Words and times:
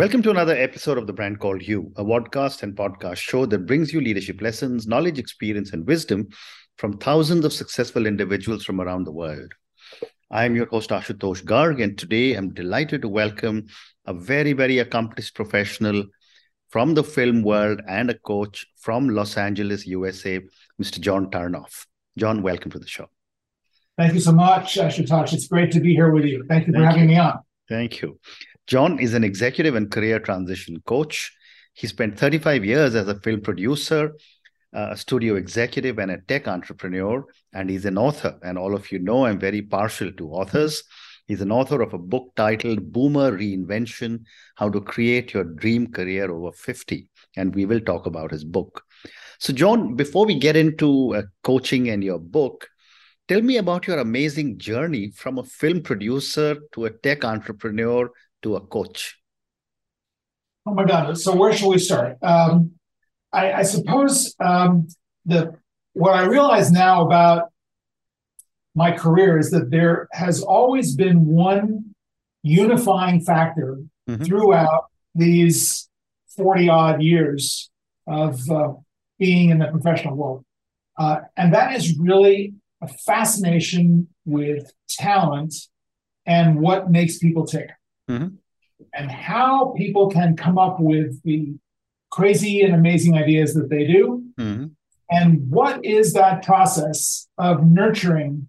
Welcome 0.00 0.22
to 0.22 0.30
another 0.30 0.56
episode 0.56 0.96
of 0.96 1.06
The 1.06 1.12
Brand 1.12 1.40
Called 1.40 1.60
You, 1.60 1.92
a 1.94 2.02
podcast 2.02 2.62
and 2.62 2.74
podcast 2.74 3.18
show 3.18 3.44
that 3.44 3.66
brings 3.66 3.92
you 3.92 4.00
leadership 4.00 4.40
lessons, 4.40 4.86
knowledge, 4.86 5.18
experience, 5.18 5.74
and 5.74 5.86
wisdom 5.86 6.28
from 6.78 6.96
thousands 6.96 7.44
of 7.44 7.52
successful 7.52 8.06
individuals 8.06 8.64
from 8.64 8.80
around 8.80 9.04
the 9.04 9.12
world. 9.12 9.52
I 10.30 10.46
am 10.46 10.56
your 10.56 10.64
host, 10.64 10.88
Ashutosh 10.88 11.44
Garg, 11.44 11.82
and 11.82 11.98
today 11.98 12.32
I'm 12.32 12.54
delighted 12.54 13.02
to 13.02 13.10
welcome 13.10 13.66
a 14.06 14.14
very, 14.14 14.54
very 14.54 14.78
accomplished 14.78 15.34
professional 15.34 16.06
from 16.70 16.94
the 16.94 17.04
film 17.04 17.42
world 17.42 17.82
and 17.86 18.08
a 18.08 18.18
coach 18.20 18.66
from 18.78 19.10
Los 19.10 19.36
Angeles, 19.36 19.86
USA, 19.86 20.40
Mr. 20.82 20.98
John 20.98 21.30
Tarnoff. 21.30 21.84
John, 22.16 22.40
welcome 22.40 22.70
to 22.70 22.78
the 22.78 22.88
show. 22.88 23.10
Thank 23.98 24.14
you 24.14 24.20
so 24.20 24.32
much, 24.32 24.76
Ashutosh. 24.76 25.34
It's 25.34 25.48
great 25.48 25.70
to 25.72 25.80
be 25.80 25.92
here 25.92 26.10
with 26.10 26.24
you. 26.24 26.46
Thank 26.48 26.68
you 26.68 26.72
for 26.72 26.78
Thank 26.78 26.92
having 26.92 27.02
you. 27.02 27.16
me 27.16 27.18
on. 27.18 27.40
Thank 27.68 28.00
you. 28.00 28.18
John 28.70 29.00
is 29.00 29.14
an 29.14 29.24
executive 29.24 29.74
and 29.74 29.90
career 29.90 30.20
transition 30.20 30.80
coach. 30.86 31.36
He 31.74 31.88
spent 31.88 32.16
35 32.16 32.64
years 32.64 32.94
as 32.94 33.08
a 33.08 33.18
film 33.18 33.40
producer, 33.40 34.12
a 34.72 34.96
studio 34.96 35.34
executive, 35.34 35.98
and 35.98 36.12
a 36.12 36.18
tech 36.18 36.46
entrepreneur. 36.46 37.24
And 37.52 37.68
he's 37.68 37.84
an 37.84 37.98
author. 37.98 38.38
And 38.44 38.56
all 38.56 38.76
of 38.76 38.92
you 38.92 39.00
know 39.00 39.26
I'm 39.26 39.40
very 39.40 39.60
partial 39.60 40.12
to 40.12 40.30
authors. 40.30 40.84
He's 41.26 41.40
an 41.40 41.50
author 41.50 41.82
of 41.82 41.94
a 41.94 41.98
book 41.98 42.30
titled 42.36 42.92
Boomer 42.92 43.32
Reinvention 43.32 44.22
How 44.54 44.70
to 44.70 44.80
Create 44.80 45.34
Your 45.34 45.44
Dream 45.44 45.88
Career 45.88 46.30
Over 46.30 46.52
50. 46.52 47.08
And 47.36 47.52
we 47.52 47.66
will 47.66 47.80
talk 47.80 48.06
about 48.06 48.30
his 48.30 48.44
book. 48.44 48.84
So, 49.40 49.52
John, 49.52 49.96
before 49.96 50.26
we 50.26 50.38
get 50.38 50.54
into 50.54 51.16
uh, 51.16 51.22
coaching 51.42 51.88
and 51.88 52.04
your 52.04 52.20
book, 52.20 52.68
tell 53.26 53.42
me 53.42 53.56
about 53.56 53.88
your 53.88 53.98
amazing 53.98 54.58
journey 54.58 55.10
from 55.10 55.38
a 55.38 55.44
film 55.44 55.82
producer 55.82 56.56
to 56.72 56.84
a 56.84 56.90
tech 56.90 57.24
entrepreneur 57.24 58.08
to 58.42 58.56
a 58.56 58.60
coach? 58.60 59.18
Oh 60.66 60.74
my 60.74 60.84
God! 60.84 61.16
So 61.18 61.34
where 61.34 61.52
should 61.52 61.68
we 61.68 61.78
start? 61.78 62.18
Um, 62.22 62.72
I, 63.32 63.52
I, 63.52 63.62
suppose 63.62 64.34
um, 64.40 64.88
the 65.24 65.54
what 65.94 66.14
I 66.14 66.24
realize 66.24 66.70
now 66.70 67.06
about 67.06 67.50
my 68.74 68.92
career 68.92 69.38
is 69.38 69.50
that 69.50 69.70
there 69.70 70.08
has 70.12 70.42
always 70.42 70.94
been 70.94 71.26
one 71.26 71.94
unifying 72.42 73.20
factor 73.20 73.78
mm-hmm. 74.08 74.22
throughout 74.22 74.86
these 75.14 75.88
forty 76.36 76.68
odd 76.68 77.02
years 77.02 77.70
of 78.06 78.48
uh, 78.50 78.72
being 79.18 79.50
in 79.50 79.58
the 79.58 79.66
professional 79.66 80.14
world, 80.14 80.44
uh, 80.98 81.20
and 81.36 81.54
that 81.54 81.74
is 81.74 81.98
really 81.98 82.54
a 82.82 82.88
fascination 82.88 84.08
with 84.24 84.72
talent 84.88 85.54
and 86.26 86.60
what 86.60 86.90
makes 86.90 87.18
people 87.18 87.46
tick 87.46 87.70
mm-hmm. 88.10 88.28
and 88.94 89.10
how 89.10 89.74
people 89.76 90.08
can 90.08 90.36
come 90.36 90.58
up 90.58 90.80
with 90.80 91.22
the 91.22 91.54
crazy 92.10 92.62
and 92.62 92.74
amazing 92.74 93.16
ideas 93.16 93.54
that 93.54 93.70
they 93.70 93.86
do. 93.86 94.24
Mm-hmm. 94.38 94.66
And 95.10 95.50
what 95.50 95.84
is 95.84 96.12
that 96.14 96.44
process 96.44 97.28
of 97.38 97.66
nurturing 97.66 98.48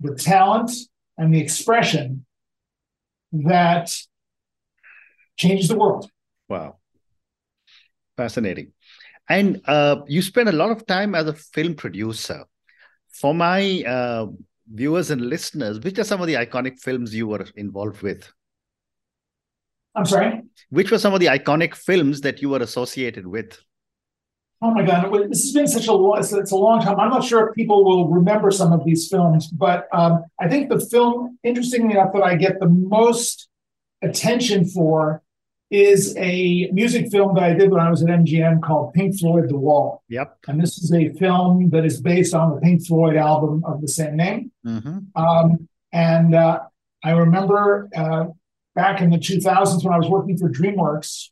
the 0.00 0.14
talent 0.14 0.70
and 1.16 1.32
the 1.32 1.40
expression 1.40 2.26
that 3.32 3.94
changes 5.36 5.68
the 5.68 5.76
world? 5.76 6.10
Wow. 6.48 6.76
Fascinating. 8.16 8.72
And 9.28 9.62
uh, 9.66 10.02
you 10.06 10.20
spend 10.22 10.48
a 10.48 10.52
lot 10.52 10.70
of 10.70 10.86
time 10.86 11.14
as 11.14 11.26
a 11.26 11.32
film 11.32 11.74
producer. 11.74 12.44
For 13.08 13.32
my 13.32 13.82
uh, 13.86 14.26
viewers 14.72 15.10
and 15.10 15.22
listeners, 15.22 15.80
which 15.80 15.98
are 15.98 16.04
some 16.04 16.20
of 16.20 16.26
the 16.26 16.34
iconic 16.34 16.80
films 16.80 17.14
you 17.14 17.28
were 17.28 17.46
involved 17.56 18.02
with? 18.02 18.30
I'm 19.94 20.06
sorry. 20.06 20.42
Which 20.70 20.90
were 20.90 20.98
some 20.98 21.14
of 21.14 21.20
the 21.20 21.26
iconic 21.26 21.74
films 21.74 22.20
that 22.22 22.42
you 22.42 22.48
were 22.50 22.58
associated 22.58 23.26
with? 23.26 23.60
Oh 24.62 24.70
my 24.70 24.82
God, 24.82 25.12
this 25.28 25.42
has 25.42 25.52
been 25.52 25.66
such 25.66 25.88
a 25.88 25.92
long, 25.92 26.18
it's, 26.18 26.32
it's, 26.32 26.52
a 26.52 26.56
long 26.56 26.80
time. 26.80 26.98
I'm 26.98 27.10
not 27.10 27.22
sure 27.22 27.48
if 27.48 27.54
people 27.54 27.84
will 27.84 28.08
remember 28.08 28.50
some 28.50 28.72
of 28.72 28.84
these 28.84 29.08
films, 29.08 29.48
but 29.48 29.88
um, 29.92 30.24
I 30.40 30.48
think 30.48 30.70
the 30.70 30.80
film, 30.80 31.38
interestingly 31.42 31.92
enough, 31.92 32.12
that 32.14 32.22
I 32.22 32.34
get 32.36 32.60
the 32.60 32.68
most 32.68 33.48
attention 34.02 34.64
for 34.64 35.22
is 35.70 36.14
a 36.16 36.70
music 36.72 37.10
film 37.10 37.34
that 37.34 37.44
I 37.44 37.52
did 37.52 37.70
when 37.70 37.80
I 37.80 37.90
was 37.90 38.02
at 38.02 38.08
MGM 38.08 38.62
called 38.62 38.94
Pink 38.94 39.18
Floyd 39.18 39.48
The 39.48 39.56
Wall. 39.56 40.02
Yep. 40.08 40.38
And 40.46 40.62
this 40.62 40.78
is 40.78 40.92
a 40.92 41.10
film 41.14 41.70
that 41.70 41.84
is 41.84 42.00
based 42.00 42.34
on 42.34 42.54
the 42.54 42.60
Pink 42.60 42.86
Floyd 42.86 43.16
album 43.16 43.64
of 43.66 43.80
the 43.80 43.88
same 43.88 44.16
name. 44.16 44.52
Mm-hmm. 44.64 45.20
Um, 45.20 45.68
and 45.92 46.34
uh, 46.34 46.60
I 47.02 47.10
remember 47.10 47.88
uh, 47.94 48.26
back 48.74 49.00
in 49.00 49.10
the 49.10 49.18
2000s 49.18 49.84
when 49.84 49.94
I 49.94 49.98
was 49.98 50.08
working 50.08 50.36
for 50.36 50.48
DreamWorks, 50.50 51.30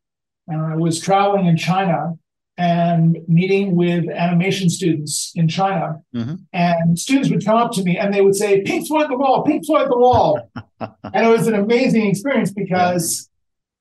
and 0.48 0.60
I 0.60 0.76
was 0.76 1.00
traveling 1.00 1.46
in 1.46 1.56
China 1.56 2.14
and 2.58 3.18
meeting 3.28 3.74
with 3.74 4.08
animation 4.10 4.68
students 4.68 5.32
in 5.34 5.48
China. 5.48 6.00
Mm-hmm. 6.14 6.34
And 6.52 6.98
students 6.98 7.30
would 7.30 7.44
come 7.44 7.56
up 7.56 7.72
to 7.72 7.82
me 7.82 7.96
and 7.96 8.12
they 8.12 8.20
would 8.20 8.36
say, 8.36 8.62
Pink 8.62 8.86
Floyd 8.86 9.10
the 9.10 9.16
Wall, 9.16 9.42
Pink 9.42 9.64
Floyd 9.64 9.90
the 9.90 9.96
Wall. 9.96 10.50
and 10.80 11.26
it 11.26 11.28
was 11.28 11.46
an 11.46 11.54
amazing 11.54 12.06
experience 12.06 12.52
because 12.52 13.28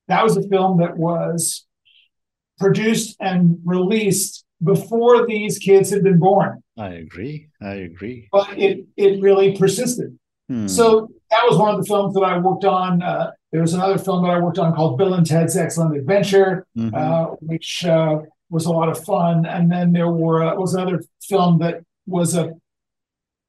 yeah. 0.08 0.16
that 0.16 0.24
was 0.24 0.36
a 0.36 0.48
film 0.48 0.78
that 0.78 0.96
was 0.96 1.66
produced 2.58 3.16
and 3.20 3.58
released 3.64 4.44
before 4.62 5.26
these 5.26 5.58
kids 5.58 5.90
had 5.90 6.02
been 6.02 6.18
born. 6.18 6.62
I 6.78 6.90
agree. 6.90 7.48
I 7.60 7.74
agree. 7.74 8.28
But 8.32 8.58
it, 8.58 8.86
it 8.96 9.20
really 9.20 9.56
persisted. 9.56 10.18
Hmm. 10.48 10.68
So 10.68 11.08
that 11.30 11.44
was 11.48 11.58
one 11.58 11.74
of 11.74 11.80
the 11.80 11.86
films 11.86 12.14
that 12.14 12.20
I 12.20 12.38
worked 12.38 12.64
on. 12.64 13.02
Uh, 13.02 13.32
there 13.52 13.60
was 13.60 13.74
another 13.74 13.98
film 13.98 14.22
that 14.24 14.30
I 14.30 14.38
worked 14.38 14.58
on 14.58 14.74
called 14.74 14.96
Bill 14.96 15.14
and 15.14 15.26
Ted's 15.26 15.56
Excellent 15.56 15.96
Adventure, 15.96 16.66
mm-hmm. 16.76 16.94
uh, 16.94 17.36
which 17.40 17.84
uh, 17.84 18.20
was 18.48 18.64
a 18.64 18.72
lot 18.72 18.88
of 18.88 19.04
fun. 19.04 19.44
And 19.44 19.70
then 19.70 19.92
there 19.92 20.08
were 20.10 20.42
uh, 20.42 20.54
was 20.56 20.74
another 20.74 21.02
film 21.22 21.58
that 21.58 21.84
was 22.06 22.34
a 22.34 22.54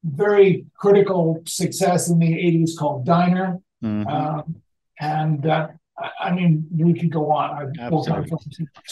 very 0.04 0.66
critical 0.74 1.42
success 1.46 2.10
in 2.10 2.18
the 2.18 2.26
80s 2.26 2.76
called 2.78 3.06
Diner. 3.06 3.60
Mm-hmm. 3.82 4.06
Um, 4.06 4.56
and 5.00 5.46
uh, 5.46 5.68
I 6.20 6.32
mean, 6.32 6.66
we 6.76 6.92
could 6.92 7.10
go 7.10 7.30
on. 7.30 7.50
I. 7.50 7.82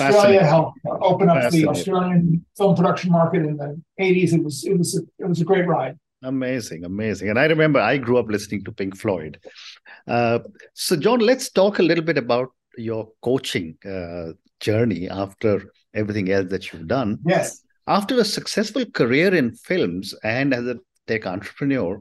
Australia 0.00 0.44
helped 0.44 0.78
open 0.86 1.28
up 1.28 1.50
the 1.50 1.66
Australian 1.66 2.44
film 2.56 2.74
production 2.74 3.12
market 3.12 3.42
in 3.42 3.56
the 3.56 3.80
80s. 4.00 4.32
It 4.32 4.42
was 4.42 4.64
it 4.64 4.78
was 4.78 4.96
a, 4.96 5.02
it 5.18 5.28
was 5.28 5.40
a 5.40 5.44
great 5.44 5.66
ride. 5.66 5.98
Amazing, 6.22 6.84
amazing. 6.84 7.30
And 7.30 7.38
I 7.38 7.46
remember 7.46 7.80
I 7.80 7.96
grew 7.96 8.18
up 8.18 8.28
listening 8.28 8.62
to 8.64 8.72
Pink 8.72 8.96
Floyd. 8.96 9.38
Uh, 10.06 10.38
so, 10.72 10.96
John, 10.96 11.18
let's 11.18 11.50
talk 11.50 11.78
a 11.78 11.82
little 11.82 12.04
bit 12.04 12.16
about 12.16 12.50
your 12.78 13.10
coaching 13.22 13.76
uh, 13.84 14.32
journey 14.60 15.08
after 15.08 15.72
everything 15.94 16.30
else 16.30 16.48
that 16.50 16.72
you've 16.72 16.86
done. 16.86 17.18
Yes. 17.26 17.62
After 17.88 18.18
a 18.20 18.24
successful 18.24 18.84
career 18.86 19.34
in 19.34 19.54
films 19.54 20.14
and 20.22 20.54
as 20.54 20.64
a 20.66 20.78
tech 21.08 21.26
entrepreneur, 21.26 22.00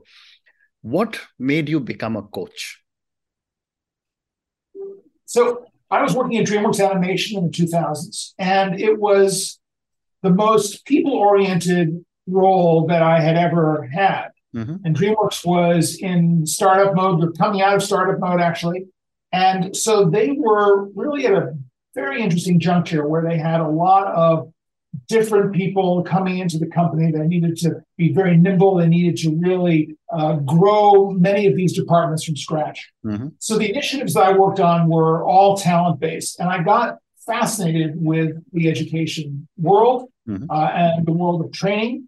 what 0.82 1.20
made 1.40 1.68
you 1.68 1.80
become 1.80 2.16
a 2.16 2.22
coach? 2.22 2.80
So, 5.26 5.66
I 5.90 6.04
was 6.04 6.16
working 6.16 6.38
at 6.38 6.46
DreamWorks 6.46 6.80
Animation 6.80 7.38
in 7.40 7.46
the 7.46 7.52
2000s, 7.52 8.34
and 8.38 8.80
it 8.80 8.98
was 9.00 9.60
the 10.22 10.30
most 10.30 10.86
people 10.86 11.12
oriented 11.12 12.06
role 12.28 12.88
that 12.88 13.02
I 13.02 13.20
had 13.20 13.36
ever 13.36 13.88
had. 13.92 14.30
Mm-hmm. 14.56 14.76
And 14.84 14.96
DreamWorks 14.96 15.46
was 15.46 15.98
in 15.98 16.46
startup 16.46 16.96
mode, 16.96 17.22
they're 17.22 17.32
coming 17.32 17.62
out 17.62 17.76
of 17.76 17.84
startup 17.84 18.20
mode 18.20 18.42
actually. 18.42 18.88
And 19.32 19.76
so 19.76 20.10
they 20.10 20.32
were 20.38 20.90
really 20.90 21.26
at 21.26 21.34
a 21.34 21.58
very 21.96 22.22
interesting 22.22 22.60
juncture 22.60 23.08
where 23.08 23.24
they 23.24 23.38
had 23.38 23.62
a 23.62 23.68
lot 23.68 24.08
of 24.08 24.52
different 25.08 25.54
people 25.54 26.04
coming 26.04 26.40
into 26.40 26.58
the 26.58 26.66
company. 26.68 27.12
They 27.12 27.26
needed 27.26 27.58
to 27.60 27.82
be 27.98 28.12
very 28.12 28.36
nimble. 28.36 28.76
They 28.76 28.88
needed 28.88 29.18
to 29.24 29.38
really 29.38 29.96
uh, 30.12 30.36
grow 30.36 31.12
many 31.12 31.48
of 31.48 31.56
these 31.56 31.74
departments 31.74 32.26
from 32.26 32.36
scratch. 32.36 32.92
Mm-hmm. 33.06 33.30
So 33.40 33.58
the 33.58 33.70
initiatives 33.70 34.14
that 34.16 34.24
I 34.24 34.38
worked 34.38 34.60
on 34.60 34.90
were 34.90 35.24
all 35.24 35.56
talent 35.56 36.02
based. 36.02 36.40
And 36.40 36.50
I 36.50 36.62
got 36.62 36.98
fascinated 37.26 37.94
with 37.96 38.36
the 38.52 38.70
education 38.70 39.48
world 39.58 40.10
mm-hmm. 40.28 40.50
uh, 40.50 40.72
and 40.74 41.06
the 41.06 41.14
world 41.14 41.46
of 41.46 41.52
training 41.54 42.08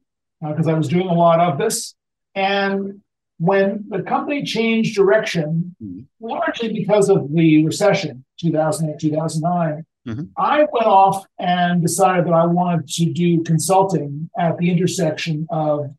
because 0.50 0.68
uh, 0.68 0.72
I 0.72 0.74
was 0.74 0.88
doing 0.88 1.08
a 1.08 1.14
lot 1.14 1.40
of 1.40 1.58
this. 1.58 1.96
And 2.36 3.02
when 3.40 3.86
the 3.90 4.02
company 4.02 4.44
changed 4.44 4.96
direction, 4.96 5.76
mm-hmm. 5.84 6.02
largely 6.26 6.74
because 6.74 7.10
of 7.10 7.34
the 7.34 7.66
recession, 7.66 8.24
2008, 8.40 9.00
2009, 9.00 9.86
mm-hmm. 10.08 10.24
I 10.38 10.60
went 10.72 10.86
off 10.86 11.26
and 11.40 11.82
decided 11.82 12.26
that 12.26 12.34
I 12.34 12.46
wanted 12.46 12.88
to 12.90 13.12
do 13.12 13.44
consulting 13.44 14.30
at 14.38 14.58
the 14.58 14.72
intersection 14.72 15.48
of 15.50 15.94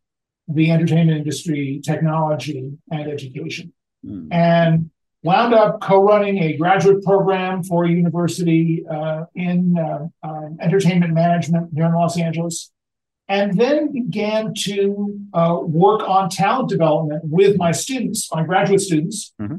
the 0.49 0.71
entertainment 0.71 1.19
industry, 1.19 1.81
technology, 1.85 2.73
and 2.91 3.11
education. 3.11 3.73
Mm-hmm. 4.05 4.33
And 4.33 4.91
wound 5.23 5.55
up 5.55 5.81
co-running 5.81 6.39
a 6.39 6.57
graduate 6.57 7.03
program 7.03 7.63
for 7.63 7.85
a 7.85 7.91
university 7.91 8.85
uh, 8.87 9.25
in 9.35 9.77
uh, 9.79 10.07
um, 10.23 10.59
entertainment 10.61 11.15
management 11.15 11.71
here 11.75 11.87
in 11.87 11.95
Los 11.95 12.19
Angeles 12.19 12.71
and 13.29 13.59
then 13.59 13.93
began 13.93 14.53
to 14.55 15.19
uh, 15.33 15.59
work 15.63 16.03
on 16.09 16.29
talent 16.29 16.69
development 16.69 17.23
with 17.25 17.57
my 17.57 17.73
students, 17.73 18.29
my 18.33 18.45
graduate 18.45 18.81
students. 18.81 19.33
Mm-hmm. 19.41 19.57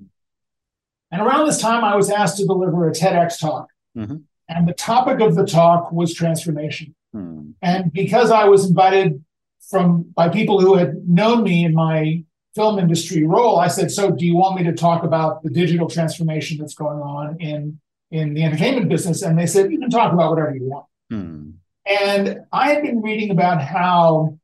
And 1.12 1.22
around 1.22 1.48
this 1.48 1.62
time, 1.62 1.84
I 1.84 1.96
was 1.96 2.10
asked 2.10 2.38
to 2.38 2.46
deliver 2.46 2.88
a 2.88 2.92
TEDx 2.92 3.40
talk. 3.40 3.68
Mm-hmm. 3.98 4.18
And 4.50 4.68
the 4.68 4.74
topic 4.74 5.22
of 5.22 5.36
the 5.36 5.46
talk 5.46 5.92
was 5.92 6.14
transformation. 6.14 6.94
Mm. 7.16 7.54
And 7.62 7.92
because 7.92 8.30
I 8.32 8.46
was 8.46 8.68
invited 8.68 9.24
from 9.70 10.04
by 10.16 10.30
people 10.30 10.62
who 10.62 10.76
had 10.76 11.08
known 11.08 11.44
me 11.44 11.66
in 11.66 11.74
my 11.74 12.24
film 12.54 12.78
industry 12.78 13.24
role, 13.24 13.58
I 13.58 13.68
said, 13.68 13.92
"So, 13.92 14.12
do 14.12 14.26
you 14.26 14.36
want 14.36 14.58
me 14.58 14.64
to 14.66 14.74
talk 14.74 15.04
about 15.04 15.42
the 15.44 15.50
digital 15.50 15.90
transformation 15.90 16.58
that's 16.58 16.76
going 16.76 17.00
on 17.00 17.40
in 17.40 17.80
in 18.12 18.34
the 18.34 18.44
entertainment 18.44 18.90
business?" 18.90 19.24
And 19.24 19.40
they 19.40 19.48
said, 19.48 19.72
"You 19.72 19.80
can 19.80 19.90
talk 19.90 20.14
about 20.14 20.30
whatever 20.32 20.56
you 20.56 20.66
want." 20.66 20.86
Mm. 21.12 21.54
And 21.86 22.42
I 22.52 22.70
had 22.70 22.82
been 22.82 23.02
reading 23.02 23.32
about 23.32 23.62
how 23.62 24.40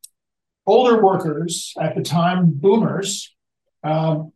older 0.66 1.02
workers 1.02 1.74
at 1.80 1.96
the 1.96 2.02
time, 2.02 2.52
boomers, 2.54 3.34
um, 3.82 4.32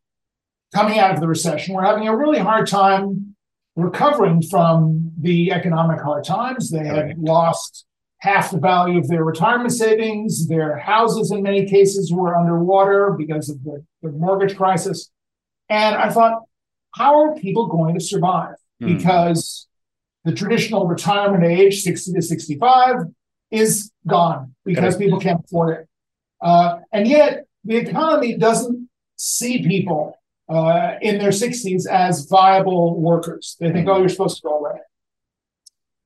coming 0.74 0.98
out 0.98 1.14
of 1.14 1.20
the 1.20 1.28
recession, 1.28 1.74
were 1.74 1.84
having 1.84 2.08
a 2.08 2.16
really 2.16 2.38
hard 2.38 2.66
time 2.66 3.36
recovering 3.76 4.42
from 4.42 5.12
the 5.20 5.52
economic 5.52 6.00
hard 6.00 6.24
times. 6.24 6.70
They 6.70 6.84
had 6.84 7.18
lost 7.18 7.86
half 8.18 8.50
the 8.50 8.58
value 8.58 8.98
of 8.98 9.06
their 9.08 9.22
retirement 9.22 9.72
savings. 9.72 10.48
Their 10.48 10.76
houses, 10.76 11.30
in 11.30 11.42
many 11.42 11.66
cases, 11.66 12.12
were 12.12 12.34
underwater 12.34 13.14
because 13.16 13.48
of 13.48 13.62
the, 13.62 13.84
the 14.02 14.10
mortgage 14.10 14.56
crisis. 14.56 15.10
And 15.68 15.94
I 15.94 16.10
thought, 16.10 16.42
how 16.94 17.20
are 17.20 17.34
people 17.36 17.66
going 17.66 17.94
to 17.94 18.00
survive? 18.00 18.56
Mm. 18.82 18.96
Because 18.98 19.68
the 20.26 20.32
traditional 20.32 20.88
retirement 20.88 21.44
age, 21.44 21.82
60 21.82 22.12
to 22.14 22.20
65, 22.20 22.96
is 23.52 23.92
gone 24.08 24.56
because 24.64 24.96
people 24.96 25.20
can't 25.20 25.44
afford 25.44 25.78
it. 25.78 25.88
Uh, 26.42 26.80
and 26.92 27.06
yet, 27.06 27.46
the 27.64 27.76
economy 27.76 28.36
doesn't 28.36 28.88
see 29.14 29.64
people 29.64 30.18
uh, 30.48 30.94
in 31.00 31.18
their 31.18 31.30
60s 31.30 31.86
as 31.86 32.26
viable 32.26 33.00
workers. 33.00 33.56
They 33.60 33.70
think, 33.70 33.88
oh, 33.88 33.98
you're 33.98 34.08
supposed 34.08 34.38
to 34.38 34.42
go 34.42 34.58
away. 34.58 34.80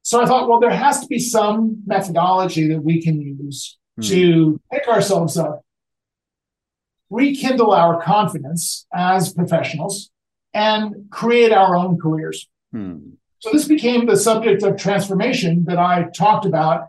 So 0.02 0.20
I 0.22 0.26
thought, 0.26 0.50
well, 0.50 0.60
there 0.60 0.70
has 0.70 1.00
to 1.00 1.06
be 1.06 1.18
some 1.18 1.82
methodology 1.86 2.68
that 2.68 2.82
we 2.82 3.02
can 3.02 3.22
use 3.22 3.78
mm. 3.98 4.06
to 4.08 4.60
pick 4.70 4.86
ourselves 4.86 5.38
up, 5.38 5.64
rekindle 7.08 7.72
our 7.72 8.02
confidence 8.02 8.86
as 8.92 9.32
professionals, 9.32 10.10
and 10.52 11.06
create 11.08 11.52
our 11.52 11.74
own 11.74 11.98
careers. 11.98 12.50
Mm. 12.74 13.12
So 13.40 13.50
this 13.52 13.66
became 13.66 14.06
the 14.06 14.16
subject 14.16 14.62
of 14.62 14.76
transformation 14.76 15.64
that 15.64 15.78
I 15.78 16.04
talked 16.14 16.44
about 16.46 16.88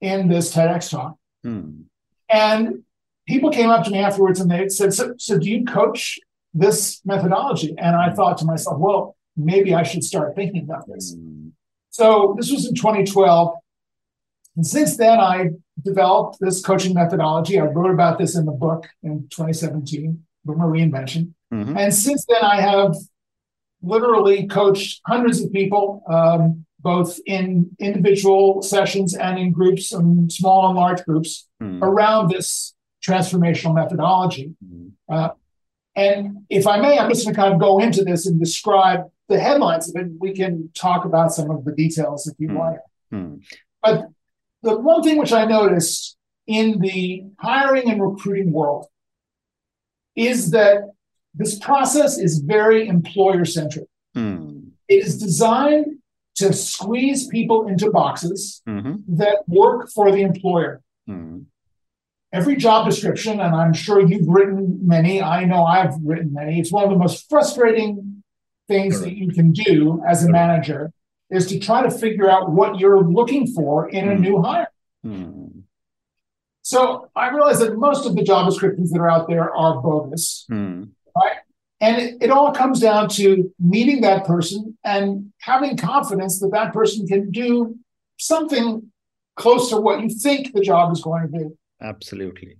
in 0.00 0.28
this 0.28 0.52
TEDx 0.54 0.90
talk. 0.90 1.16
Mm. 1.46 1.84
And 2.28 2.82
people 3.26 3.50
came 3.50 3.70
up 3.70 3.84
to 3.84 3.90
me 3.90 3.98
afterwards 3.98 4.40
and 4.40 4.50
they 4.50 4.68
said, 4.68 4.92
so, 4.92 5.14
so 5.16 5.38
do 5.38 5.48
you 5.48 5.64
coach 5.64 6.18
this 6.52 7.00
methodology? 7.04 7.74
And 7.78 7.94
I 7.94 8.10
thought 8.10 8.38
to 8.38 8.44
myself, 8.44 8.78
well, 8.78 9.16
maybe 9.36 9.74
I 9.74 9.84
should 9.84 10.02
start 10.02 10.34
thinking 10.34 10.62
about 10.62 10.88
this. 10.88 11.14
Mm. 11.14 11.52
So 11.90 12.34
this 12.36 12.50
was 12.50 12.66
in 12.66 12.74
2012. 12.74 13.54
And 14.56 14.66
since 14.66 14.96
then, 14.96 15.20
I 15.20 15.50
developed 15.82 16.38
this 16.40 16.60
coaching 16.62 16.94
methodology. 16.94 17.60
I 17.60 17.64
wrote 17.64 17.92
about 17.92 18.18
this 18.18 18.36
in 18.36 18.44
the 18.44 18.52
book 18.52 18.88
in 19.02 19.28
2017, 19.30 20.24
Boomer 20.44 20.66
Reinvention. 20.66 21.32
Mm-hmm. 21.52 21.76
And 21.76 21.94
since 21.94 22.24
then, 22.26 22.42
I 22.42 22.60
have 22.60 22.94
literally 23.82 24.46
coached 24.46 25.00
hundreds 25.06 25.42
of 25.42 25.52
people, 25.52 26.02
um, 26.08 26.64
both 26.80 27.18
in 27.26 27.70
individual 27.78 28.62
sessions 28.62 29.14
and 29.14 29.38
in 29.38 29.52
groups, 29.52 29.92
and 29.92 30.30
small 30.32 30.68
and 30.68 30.76
large 30.76 31.04
groups, 31.04 31.48
mm-hmm. 31.62 31.82
around 31.82 32.30
this 32.30 32.74
transformational 33.06 33.74
methodology. 33.74 34.54
Mm-hmm. 34.64 35.14
Uh, 35.14 35.30
and 35.94 36.38
if 36.48 36.66
I 36.66 36.80
may, 36.80 36.98
I'm 36.98 37.10
just 37.10 37.24
going 37.24 37.34
to 37.34 37.40
kind 37.40 37.54
of 37.54 37.60
go 37.60 37.78
into 37.78 38.02
this 38.04 38.26
and 38.26 38.40
describe 38.40 39.10
the 39.28 39.38
headlines 39.38 39.88
of 39.88 40.00
it. 40.00 40.08
We 40.18 40.32
can 40.32 40.70
talk 40.74 41.04
about 41.04 41.32
some 41.32 41.50
of 41.50 41.64
the 41.64 41.72
details 41.72 42.26
if 42.26 42.34
you 42.38 42.48
mm. 42.48 42.58
like. 42.58 42.78
Mm. 43.12 43.42
But 43.82 44.06
the 44.62 44.78
one 44.78 45.02
thing 45.02 45.18
which 45.18 45.32
I 45.32 45.44
noticed 45.44 46.16
in 46.46 46.80
the 46.80 47.24
hiring 47.38 47.90
and 47.90 48.02
recruiting 48.02 48.52
world 48.52 48.86
is 50.16 50.50
that 50.52 50.92
this 51.34 51.58
process 51.58 52.18
is 52.18 52.38
very 52.38 52.88
employer 52.88 53.44
centric. 53.44 53.86
Mm. 54.16 54.70
It 54.88 55.06
is 55.06 55.18
designed 55.18 55.98
to 56.36 56.52
squeeze 56.52 57.26
people 57.26 57.68
into 57.68 57.90
boxes 57.90 58.62
mm-hmm. 58.68 59.16
that 59.16 59.44
work 59.48 59.90
for 59.90 60.10
the 60.10 60.22
employer. 60.22 60.82
Mm. 61.08 61.46
Every 62.32 62.56
job 62.56 62.88
description, 62.88 63.40
and 63.40 63.54
I'm 63.54 63.74
sure 63.74 64.00
you've 64.00 64.26
written 64.26 64.80
many, 64.82 65.20
I 65.20 65.44
know 65.44 65.64
I've 65.64 65.94
written 66.02 66.32
many, 66.32 66.58
it's 66.58 66.72
one 66.72 66.84
of 66.84 66.90
the 66.90 66.96
most 66.96 67.28
frustrating 67.28 68.22
things 68.68 69.00
that 69.00 69.14
you 69.14 69.30
can 69.30 69.52
do 69.52 70.02
as 70.08 70.24
a 70.24 70.30
manager 70.30 70.92
is 71.30 71.46
to 71.48 71.58
try 71.58 71.82
to 71.82 71.90
figure 71.90 72.30
out 72.30 72.50
what 72.50 72.78
you're 72.78 73.02
looking 73.02 73.46
for 73.46 73.88
in 73.88 74.08
a 74.08 74.14
hmm. 74.14 74.22
new 74.22 74.42
hire. 74.42 74.68
Mm. 75.04 75.62
So 76.62 77.10
I 77.16 77.30
realize 77.30 77.58
that 77.58 77.76
most 77.76 78.06
of 78.06 78.14
the 78.14 78.22
job 78.22 78.48
descriptions 78.48 78.92
that 78.92 79.00
are 79.00 79.10
out 79.10 79.28
there 79.28 79.54
are 79.54 79.80
bogus, 79.80 80.46
mm. 80.50 80.90
And 81.82 82.00
it, 82.00 82.22
it, 82.22 82.30
all 82.30 82.52
comes 82.52 82.80
down 82.80 83.08
to 83.10 83.52
meeting 83.58 84.02
that 84.02 84.24
person 84.24 84.78
and 84.84 85.32
having 85.40 85.76
confidence 85.76 86.38
that 86.40 86.52
that 86.52 86.72
person 86.72 87.06
can 87.06 87.30
do 87.30 87.76
something 88.18 88.90
close 89.36 89.68
to 89.70 89.76
what 89.78 90.00
you 90.00 90.08
think 90.08 90.52
the 90.54 90.60
job 90.60 90.92
is 90.92 91.02
going 91.02 91.22
to 91.22 91.28
be. 91.28 91.44
Absolutely. 91.82 92.56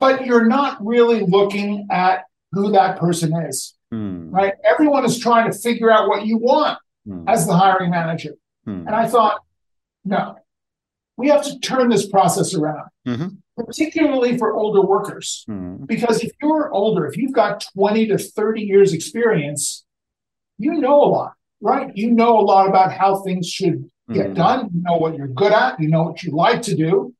But 0.00 0.24
you're 0.24 0.46
not 0.46 0.84
really 0.84 1.20
looking 1.20 1.86
at 1.90 2.24
who 2.52 2.72
that 2.72 2.98
person 2.98 3.36
is. 3.36 3.74
Hmm. 3.92 4.30
Right? 4.30 4.54
Everyone 4.64 5.04
is 5.04 5.18
trying 5.18 5.50
to 5.52 5.56
figure 5.56 5.90
out 5.90 6.08
what 6.08 6.26
you 6.26 6.38
want 6.38 6.78
hmm. 7.06 7.28
as 7.28 7.46
the 7.46 7.54
hiring 7.54 7.90
manager. 7.90 8.32
Hmm. 8.64 8.86
And 8.86 8.90
I 8.90 9.06
thought, 9.06 9.40
no, 10.04 10.36
we 11.16 11.28
have 11.28 11.44
to 11.44 11.58
turn 11.60 11.88
this 11.88 12.08
process 12.08 12.54
around, 12.54 12.88
mm-hmm. 13.06 13.28
Particularly 13.56 14.36
for 14.38 14.54
older 14.54 14.80
workers. 14.80 15.44
Because 15.86 16.22
if 16.22 16.32
you're 16.42 16.72
older, 16.72 17.06
if 17.06 17.16
you've 17.16 17.32
got 17.32 17.64
20 17.74 18.06
to 18.08 18.18
30 18.18 18.62
years 18.62 18.92
experience, 18.92 19.84
you 20.58 20.72
know 20.74 21.02
a 21.02 21.06
lot, 21.06 21.32
right? 21.60 21.90
You 21.96 22.10
know 22.10 22.38
a 22.38 22.42
lot 22.42 22.68
about 22.68 22.92
how 22.92 23.22
things 23.22 23.48
should 23.48 23.90
get 24.12 24.34
done. 24.34 24.70
You 24.72 24.82
know 24.82 24.96
what 24.96 25.16
you're 25.16 25.28
good 25.28 25.52
at. 25.52 25.80
You 25.80 25.88
know 25.88 26.02
what 26.02 26.22
you 26.22 26.32
like 26.32 26.62
to 26.62 26.74
do. 26.74 27.14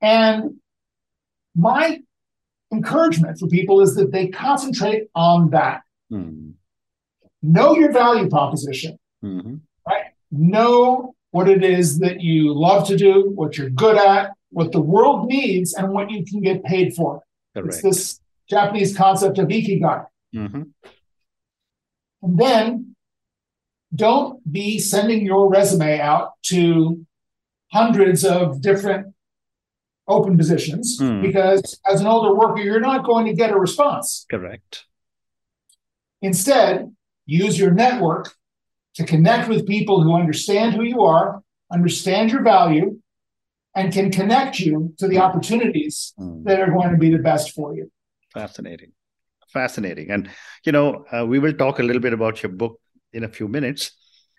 And 0.00 0.56
my 1.56 2.00
encouragement 2.72 3.38
for 3.38 3.48
people 3.48 3.80
is 3.80 3.94
that 3.94 4.12
they 4.12 4.28
concentrate 4.28 5.04
on 5.14 5.50
that. 5.50 5.82
Mm-hmm. 6.12 6.50
Know 7.42 7.76
your 7.76 7.92
value 7.92 8.28
proposition, 8.28 8.98
mm-hmm. 9.24 9.56
right? 9.86 10.04
Know 10.30 11.14
what 11.30 11.48
it 11.48 11.64
is 11.64 11.98
that 11.98 12.20
you 12.20 12.54
love 12.54 12.86
to 12.88 12.96
do, 12.96 13.30
what 13.34 13.58
you're 13.58 13.70
good 13.70 13.96
at, 13.96 14.32
what 14.54 14.72
the 14.72 14.80
world 14.80 15.28
needs, 15.28 15.74
and 15.74 15.92
what 15.92 16.10
you 16.10 16.24
can 16.24 16.40
get 16.40 16.64
paid 16.64 16.94
for. 16.94 17.22
Correct. 17.54 17.74
It's 17.74 17.82
this 17.82 18.20
Japanese 18.48 18.96
concept 18.96 19.38
of 19.38 19.48
ikigai. 19.48 20.06
Mm-hmm. 20.34 20.62
And 22.22 22.38
then 22.38 22.96
don't 23.94 24.40
be 24.50 24.78
sending 24.78 25.24
your 25.24 25.48
resume 25.48 26.00
out 26.00 26.32
to 26.44 27.04
hundreds 27.72 28.24
of 28.24 28.60
different 28.60 29.14
open 30.06 30.36
positions 30.36 30.98
mm. 31.00 31.22
because 31.22 31.80
as 31.86 32.00
an 32.00 32.06
older 32.06 32.34
worker, 32.34 32.60
you're 32.60 32.80
not 32.80 33.04
going 33.04 33.26
to 33.26 33.32
get 33.32 33.50
a 33.50 33.58
response. 33.58 34.26
Correct. 34.30 34.84
Instead, 36.22 36.94
use 37.26 37.58
your 37.58 37.70
network 37.70 38.34
to 38.94 39.04
connect 39.04 39.48
with 39.48 39.66
people 39.66 40.02
who 40.02 40.14
understand 40.14 40.74
who 40.74 40.82
you 40.82 41.02
are, 41.02 41.42
understand 41.72 42.30
your 42.30 42.42
value, 42.42 43.00
and 43.74 43.92
can 43.92 44.10
connect 44.10 44.60
you 44.60 44.94
to 44.98 45.08
the 45.08 45.18
opportunities 45.18 46.12
mm. 46.18 46.44
that 46.44 46.60
are 46.60 46.70
going 46.70 46.90
to 46.90 46.96
be 46.96 47.10
the 47.10 47.18
best 47.18 47.52
for 47.52 47.74
you. 47.74 47.90
Fascinating. 48.32 48.92
Fascinating. 49.52 50.10
And, 50.10 50.30
you 50.64 50.72
know, 50.72 51.04
uh, 51.12 51.24
we 51.26 51.38
will 51.38 51.52
talk 51.52 51.78
a 51.78 51.82
little 51.82 52.02
bit 52.02 52.12
about 52.12 52.42
your 52.42 52.52
book 52.52 52.80
in 53.12 53.24
a 53.24 53.28
few 53.28 53.48
minutes. 53.48 53.92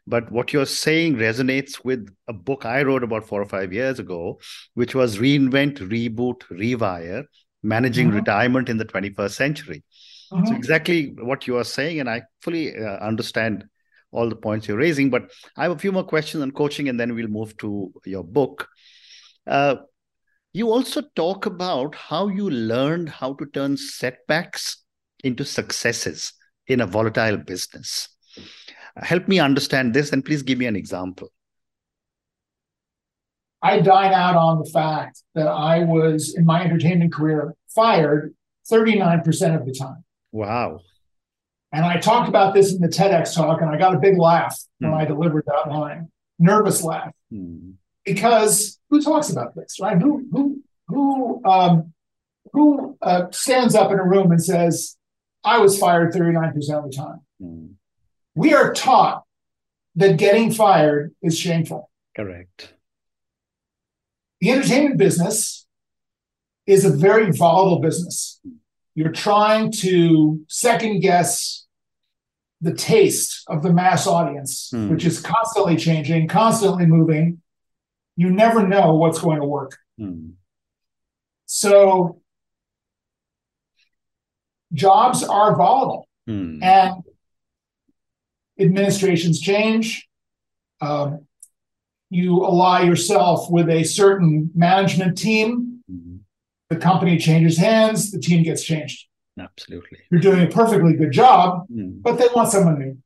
But 0.07 0.31
what 0.31 0.53
you're 0.53 0.65
saying 0.65 1.15
resonates 1.15 1.83
with 1.83 2.13
a 2.27 2.33
book 2.33 2.65
I 2.65 2.83
wrote 2.83 3.03
about 3.03 3.25
four 3.25 3.41
or 3.41 3.47
five 3.47 3.73
years 3.73 3.97
ago, 3.99 4.39
which 4.75 4.93
was 4.93 5.17
Reinvent, 5.17 5.79
Reboot, 5.79 6.41
Rewire 6.51 7.25
Managing 7.63 8.07
mm-hmm. 8.07 8.17
Retirement 8.17 8.69
in 8.69 8.77
the 8.77 8.85
21st 8.85 9.31
Century. 9.31 9.83
Mm-hmm. 10.31 10.45
So, 10.45 10.53
exactly 10.53 11.15
what 11.17 11.47
you 11.47 11.57
are 11.57 11.63
saying. 11.63 11.99
And 11.99 12.09
I 12.09 12.23
fully 12.41 12.75
uh, 12.77 12.97
understand 12.97 13.65
all 14.11 14.29
the 14.29 14.35
points 14.35 14.67
you're 14.67 14.77
raising. 14.77 15.09
But 15.09 15.31
I 15.57 15.63
have 15.63 15.71
a 15.71 15.79
few 15.79 15.91
more 15.91 16.03
questions 16.03 16.41
on 16.41 16.51
coaching, 16.51 16.89
and 16.89 16.99
then 16.99 17.13
we'll 17.13 17.27
move 17.27 17.55
to 17.57 17.91
your 18.05 18.23
book. 18.23 18.67
Uh, 19.47 19.75
you 20.53 20.71
also 20.71 21.01
talk 21.15 21.45
about 21.45 21.95
how 21.95 22.27
you 22.27 22.49
learned 22.49 23.09
how 23.09 23.33
to 23.33 23.45
turn 23.47 23.77
setbacks 23.77 24.83
into 25.23 25.43
successes 25.43 26.33
in 26.67 26.81
a 26.81 26.87
volatile 26.87 27.37
business. 27.37 28.09
Help 28.97 29.27
me 29.27 29.39
understand 29.39 29.93
this 29.93 30.11
and 30.11 30.23
please 30.23 30.43
give 30.43 30.57
me 30.57 30.65
an 30.65 30.75
example. 30.75 31.29
I 33.61 33.81
dine 33.81 34.13
out 34.13 34.35
on 34.35 34.59
the 34.59 34.69
fact 34.69 35.23
that 35.33 35.47
I 35.47 35.83
was 35.83 36.35
in 36.37 36.45
my 36.45 36.63
entertainment 36.63 37.11
career 37.11 37.55
fired 37.73 38.33
39% 38.71 39.59
of 39.59 39.65
the 39.65 39.73
time. 39.73 40.03
Wow. 40.31 40.79
And 41.71 41.83
I 41.83 41.97
talked 41.97 42.29
about 42.29 42.53
this 42.53 42.73
in 42.73 42.79
the 42.79 42.87
TEDx 42.87 43.35
talk, 43.35 43.61
and 43.61 43.69
I 43.69 43.77
got 43.77 43.95
a 43.95 43.99
big 43.99 44.17
laugh 44.17 44.57
when 44.79 44.91
hmm. 44.91 44.97
I 44.97 45.05
delivered 45.05 45.43
that 45.47 45.69
line, 45.69 46.09
nervous 46.39 46.83
laugh, 46.83 47.11
mm. 47.33 47.73
Because 48.05 48.79
who 48.89 49.01
talks 49.01 49.29
about 49.29 49.55
this, 49.55 49.79
right? 49.81 49.97
Who 49.97 50.27
who 50.31 50.61
who 50.87 51.41
um, 51.45 51.93
who 52.53 52.97
uh, 53.01 53.31
stands 53.31 53.75
up 53.75 53.91
in 53.91 53.99
a 53.99 54.03
room 54.03 54.31
and 54.31 54.43
says, 54.43 54.95
"I 55.43 55.57
was 55.57 55.77
fired 55.77 56.13
39 56.13 56.53
percent 56.53 56.79
of 56.79 56.91
the 56.91 56.95
time." 56.95 57.19
Mm. 57.41 57.73
We 58.35 58.53
are 58.53 58.73
taught 58.73 59.23
that 59.95 60.17
getting 60.17 60.51
fired 60.51 61.13
is 61.21 61.37
shameful. 61.37 61.89
Correct. 62.15 62.73
The 64.41 64.51
entertainment 64.51 64.97
business 64.97 65.65
is 66.67 66.85
a 66.85 66.89
very 66.89 67.31
volatile 67.31 67.79
business. 67.79 68.41
You're 68.93 69.11
trying 69.11 69.71
to 69.79 70.41
second 70.47 70.99
guess 70.99 71.65
the 72.61 72.73
taste 72.73 73.43
of 73.47 73.63
the 73.63 73.71
mass 73.71 74.07
audience, 74.07 74.71
mm. 74.73 74.89
which 74.89 75.05
is 75.05 75.19
constantly 75.19 75.75
changing, 75.75 76.27
constantly 76.27 76.85
moving. 76.85 77.41
You 78.15 78.29
never 78.29 78.67
know 78.67 78.95
what's 78.95 79.19
going 79.19 79.39
to 79.39 79.45
work. 79.45 79.77
Mm. 79.99 80.33
So 81.45 82.21
jobs 84.73 85.23
are 85.23 85.55
volatile 85.55 86.07
mm. 86.27 86.63
and 86.63 87.03
administrations 88.59 89.39
change. 89.39 90.07
Um, 90.81 91.27
you 92.09 92.45
ally 92.45 92.83
yourself 92.83 93.49
with 93.49 93.69
a 93.69 93.83
certain 93.83 94.51
management 94.55 95.17
team. 95.17 95.83
Mm-hmm. 95.91 96.17
The 96.69 96.77
company 96.77 97.17
changes 97.17 97.57
hands, 97.57 98.11
the 98.11 98.19
team 98.19 98.43
gets 98.43 98.63
changed. 98.63 99.07
Absolutely. 99.39 99.99
You're 100.09 100.21
doing 100.21 100.41
a 100.41 100.47
perfectly 100.47 100.93
good 100.93 101.11
job, 101.11 101.67
mm. 101.71 102.01
but 102.01 102.17
they 102.17 102.27
want 102.33 102.49
someone 102.49 102.79
new. 102.79 102.97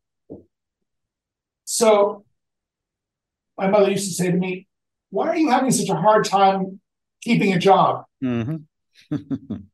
So 1.66 2.24
my 3.58 3.68
mother 3.68 3.92
used 3.92 4.08
to 4.08 4.14
say 4.14 4.32
to 4.32 4.38
me, 4.38 4.68
Why 5.10 5.30
are 5.30 5.38
you 5.38 5.50
having 5.50 5.72
such 5.72 5.90
a 5.90 5.96
hard 5.96 6.26
time 6.26 6.80
keeping 7.22 7.54
a 7.54 7.60
job? 7.60 8.06
Mm-hmm. 8.24 8.56
and 9.16 9.68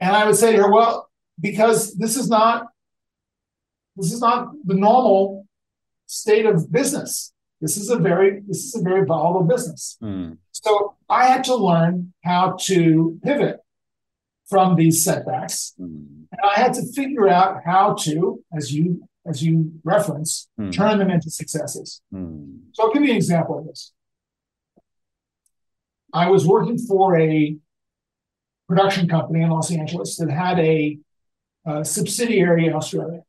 I 0.00 0.26
would 0.26 0.36
say 0.36 0.52
to 0.52 0.62
her, 0.62 0.72
Well, 0.72 1.08
because 1.40 1.94
this 1.94 2.16
is 2.16 2.28
not 2.28 2.68
this 3.96 4.12
is 4.12 4.20
not 4.20 4.48
the 4.64 4.74
normal 4.74 5.46
state 6.06 6.46
of 6.46 6.70
business. 6.70 7.32
This 7.60 7.76
is 7.76 7.90
a 7.90 7.96
very 7.96 8.40
this 8.46 8.64
is 8.64 8.76
a 8.76 8.82
very 8.82 9.04
volatile 9.04 9.42
business. 9.42 9.98
Mm. 10.02 10.38
So 10.52 10.96
I 11.08 11.26
had 11.26 11.44
to 11.44 11.56
learn 11.56 12.12
how 12.24 12.56
to 12.62 13.18
pivot 13.24 13.58
from 14.48 14.76
these 14.76 15.04
setbacks, 15.04 15.74
mm. 15.78 16.06
and 16.30 16.40
I 16.42 16.60
had 16.60 16.72
to 16.74 16.82
figure 16.92 17.28
out 17.28 17.62
how 17.64 17.94
to, 18.04 18.42
as 18.56 18.72
you 18.72 19.08
as 19.26 19.42
you 19.42 19.72
reference, 19.84 20.48
mm. 20.58 20.72
turn 20.72 20.98
them 20.98 21.10
into 21.10 21.30
successes. 21.30 22.00
Hmm. 22.10 22.58
So 22.72 22.84
I'll 22.84 22.92
give 22.92 23.02
you 23.02 23.10
an 23.10 23.16
example 23.16 23.58
of 23.58 23.66
this. 23.66 23.92
I 26.12 26.30
was 26.30 26.46
working 26.46 26.78
for 26.78 27.18
a 27.18 27.56
production 28.68 29.08
company 29.08 29.42
in 29.42 29.50
Los 29.50 29.70
Angeles 29.70 30.16
that 30.16 30.30
had 30.30 30.58
a, 30.58 30.98
a 31.66 31.84
subsidiary 31.84 32.66
in 32.66 32.74
Australia 32.74 33.22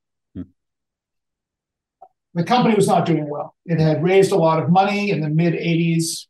the 2.33 2.43
company 2.43 2.75
was 2.75 2.87
not 2.87 3.05
doing 3.05 3.29
well. 3.29 3.55
It 3.65 3.79
had 3.79 4.03
raised 4.03 4.31
a 4.31 4.37
lot 4.37 4.61
of 4.61 4.69
money 4.69 5.11
in 5.11 5.21
the 5.21 5.29
mid 5.29 5.53
80s, 5.53 6.27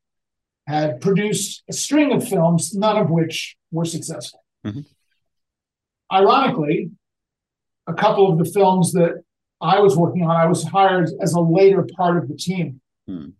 had 0.67 1.01
produced 1.01 1.63
a 1.69 1.73
string 1.73 2.11
of 2.11 2.27
films, 2.27 2.73
none 2.73 2.97
of 2.97 3.09
which 3.09 3.57
were 3.71 3.85
successful. 3.85 4.43
Mm-hmm. 4.65 4.81
Ironically, 6.11 6.91
a 7.87 7.93
couple 7.93 8.31
of 8.31 8.37
the 8.37 8.51
films 8.51 8.93
that 8.93 9.23
I 9.61 9.79
was 9.79 9.97
working 9.97 10.23
on, 10.23 10.35
I 10.35 10.45
was 10.45 10.63
hired 10.63 11.09
as 11.21 11.33
a 11.33 11.41
later 11.41 11.85
part 11.97 12.17
of 12.17 12.29
the 12.29 12.35
team. 12.35 12.81
Mm. 13.09 13.33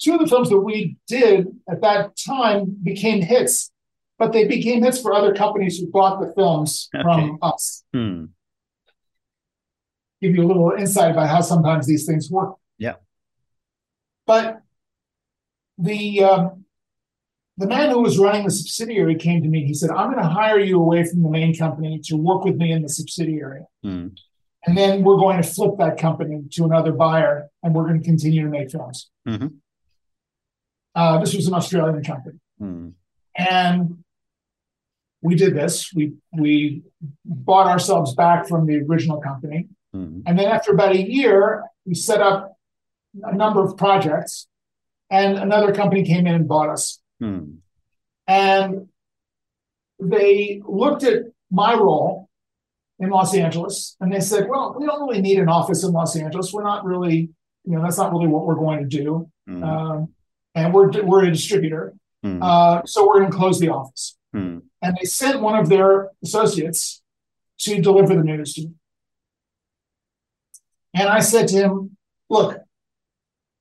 Two 0.00 0.14
of 0.14 0.20
the 0.20 0.26
films 0.26 0.50
that 0.50 0.60
we 0.60 0.96
did 1.06 1.48
at 1.68 1.80
that 1.82 2.16
time 2.16 2.76
became 2.82 3.22
hits, 3.22 3.70
but 4.18 4.32
they 4.32 4.46
became 4.46 4.82
hits 4.82 5.00
for 5.00 5.14
other 5.14 5.34
companies 5.34 5.78
who 5.78 5.90
bought 5.90 6.20
the 6.20 6.32
films 6.34 6.88
okay. 6.94 7.02
from 7.02 7.38
us. 7.42 7.84
Mm 7.94 8.28
give 10.24 10.34
you 10.34 10.42
a 10.42 10.48
little 10.48 10.72
insight 10.72 11.10
about 11.10 11.28
how 11.28 11.40
sometimes 11.40 11.86
these 11.86 12.06
things 12.06 12.30
work. 12.30 12.54
Yeah. 12.78 12.94
But 14.26 14.62
the 15.78 16.24
um, 16.24 16.64
the 17.58 17.66
man 17.66 17.90
who 17.90 18.00
was 18.00 18.18
running 18.18 18.44
the 18.44 18.50
subsidiary 18.50 19.16
came 19.16 19.42
to 19.42 19.48
me. 19.48 19.64
He 19.64 19.74
said, 19.74 19.90
"I'm 19.90 20.10
going 20.10 20.22
to 20.22 20.28
hire 20.28 20.58
you 20.58 20.80
away 20.80 21.04
from 21.04 21.22
the 21.22 21.30
main 21.30 21.54
company 21.54 22.00
to 22.04 22.16
work 22.16 22.44
with 22.44 22.56
me 22.56 22.72
in 22.72 22.82
the 22.82 22.88
subsidiary, 22.88 23.62
mm. 23.84 24.16
and 24.66 24.78
then 24.78 25.02
we're 25.02 25.18
going 25.18 25.40
to 25.40 25.48
flip 25.48 25.72
that 25.78 25.98
company 25.98 26.42
to 26.52 26.64
another 26.64 26.92
buyer, 26.92 27.50
and 27.62 27.74
we're 27.74 27.86
going 27.86 28.00
to 28.00 28.04
continue 28.04 28.42
to 28.42 28.48
make 28.48 28.70
films." 28.70 29.10
Mm-hmm. 29.28 29.48
Uh, 30.94 31.18
this 31.18 31.34
was 31.34 31.46
an 31.46 31.54
Australian 31.54 32.02
company, 32.04 32.38
mm. 32.60 32.92
and 33.36 34.04
we 35.22 35.34
did 35.34 35.54
this. 35.54 35.92
We 35.94 36.14
we 36.32 36.82
bought 37.24 37.66
ourselves 37.66 38.14
back 38.14 38.46
from 38.46 38.66
the 38.66 38.76
original 38.76 39.20
company, 39.20 39.68
Mm-hmm. 39.94 40.20
And 40.26 40.38
then 40.38 40.46
after 40.46 40.72
about 40.72 40.92
a 40.92 41.10
year, 41.10 41.64
we 41.86 41.94
set 41.94 42.20
up 42.20 42.56
a 43.22 43.34
number 43.34 43.62
of 43.62 43.76
projects, 43.76 44.48
and 45.10 45.38
another 45.38 45.72
company 45.72 46.02
came 46.02 46.26
in 46.26 46.34
and 46.34 46.48
bought 46.48 46.68
us. 46.68 47.00
Mm. 47.22 47.58
And 48.26 48.88
they 50.00 50.60
looked 50.66 51.04
at 51.04 51.22
my 51.50 51.74
role 51.74 52.28
in 52.98 53.10
Los 53.10 53.34
Angeles 53.34 53.96
and 54.00 54.12
they 54.12 54.20
said, 54.20 54.48
well, 54.48 54.74
we 54.78 54.86
don't 54.86 55.06
really 55.06 55.20
need 55.20 55.38
an 55.38 55.48
office 55.48 55.84
in 55.84 55.92
Los 55.92 56.16
Angeles. 56.16 56.52
We're 56.52 56.64
not 56.64 56.84
really, 56.84 57.30
you 57.64 57.76
know, 57.76 57.82
that's 57.82 57.98
not 57.98 58.12
really 58.12 58.26
what 58.26 58.46
we're 58.46 58.54
going 58.56 58.80
to 58.80 58.88
do. 58.88 59.30
Mm. 59.48 59.62
Um, 59.62 60.14
and 60.54 60.72
we're, 60.72 61.02
we're 61.02 61.24
a 61.24 61.30
distributor. 61.30 61.94
Mm. 62.24 62.42
Uh, 62.42 62.82
so 62.86 63.06
we're 63.06 63.20
going 63.20 63.30
to 63.30 63.36
close 63.36 63.60
the 63.60 63.68
office. 63.68 64.16
Mm. 64.34 64.62
And 64.82 64.96
they 65.00 65.04
sent 65.04 65.40
one 65.40 65.58
of 65.58 65.68
their 65.68 66.10
associates 66.22 67.02
to 67.60 67.80
deliver 67.80 68.14
the 68.14 68.22
news 68.22 68.54
to 68.54 68.62
me. 68.62 68.70
And 70.94 71.08
I 71.08 71.20
said 71.20 71.48
to 71.48 71.56
him, 71.56 71.96
Look, 72.30 72.58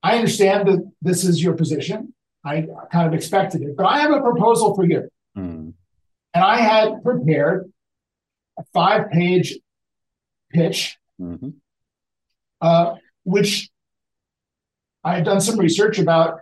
I 0.02 0.16
understand 0.16 0.68
that 0.68 0.92
this 1.02 1.24
is 1.24 1.44
your 1.44 1.54
position. 1.54 2.14
I 2.46 2.68
kind 2.92 3.08
of 3.08 3.14
expected 3.14 3.62
it, 3.62 3.78
but 3.78 3.86
I 3.86 4.00
have 4.00 4.12
a 4.12 4.22
proposal 4.22 4.76
for 4.76 4.86
you. 4.86 5.10
Mm. 5.38 5.74
And 6.34 6.44
I 6.44 6.58
had 6.58 7.04
prepared 7.04 7.72
a 8.58 8.64
five 8.74 9.12
page 9.12 9.60
pitch, 10.52 10.98
mm-hmm. 11.20 11.50
uh, 12.62 12.96
which 13.24 13.70
I 15.04 15.16
had 15.16 15.26
done 15.26 15.42
some 15.42 15.58
research 15.58 16.00
about 16.00 16.40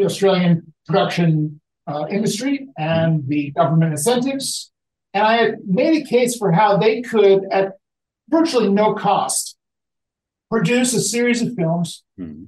the 0.00 0.06
Australian 0.06 0.72
production 0.86 1.60
uh, 1.86 2.06
industry 2.10 2.68
and 2.76 3.26
the 3.28 3.50
government 3.50 3.92
incentives. 3.92 4.72
And 5.12 5.24
I 5.24 5.36
had 5.36 5.56
made 5.66 6.02
a 6.02 6.06
case 6.06 6.36
for 6.36 6.52
how 6.52 6.76
they 6.76 7.02
could, 7.02 7.44
at 7.50 7.74
virtually 8.28 8.68
no 8.68 8.94
cost, 8.94 9.56
produce 10.50 10.94
a 10.94 11.00
series 11.00 11.42
of 11.42 11.54
films 11.54 12.02
mm-hmm. 12.18 12.44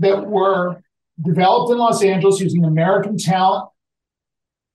that 0.00 0.26
were 0.26 0.82
developed 1.20 1.72
in 1.72 1.78
Los 1.78 2.02
Angeles 2.02 2.40
using 2.40 2.64
American 2.64 3.16
talent, 3.16 3.68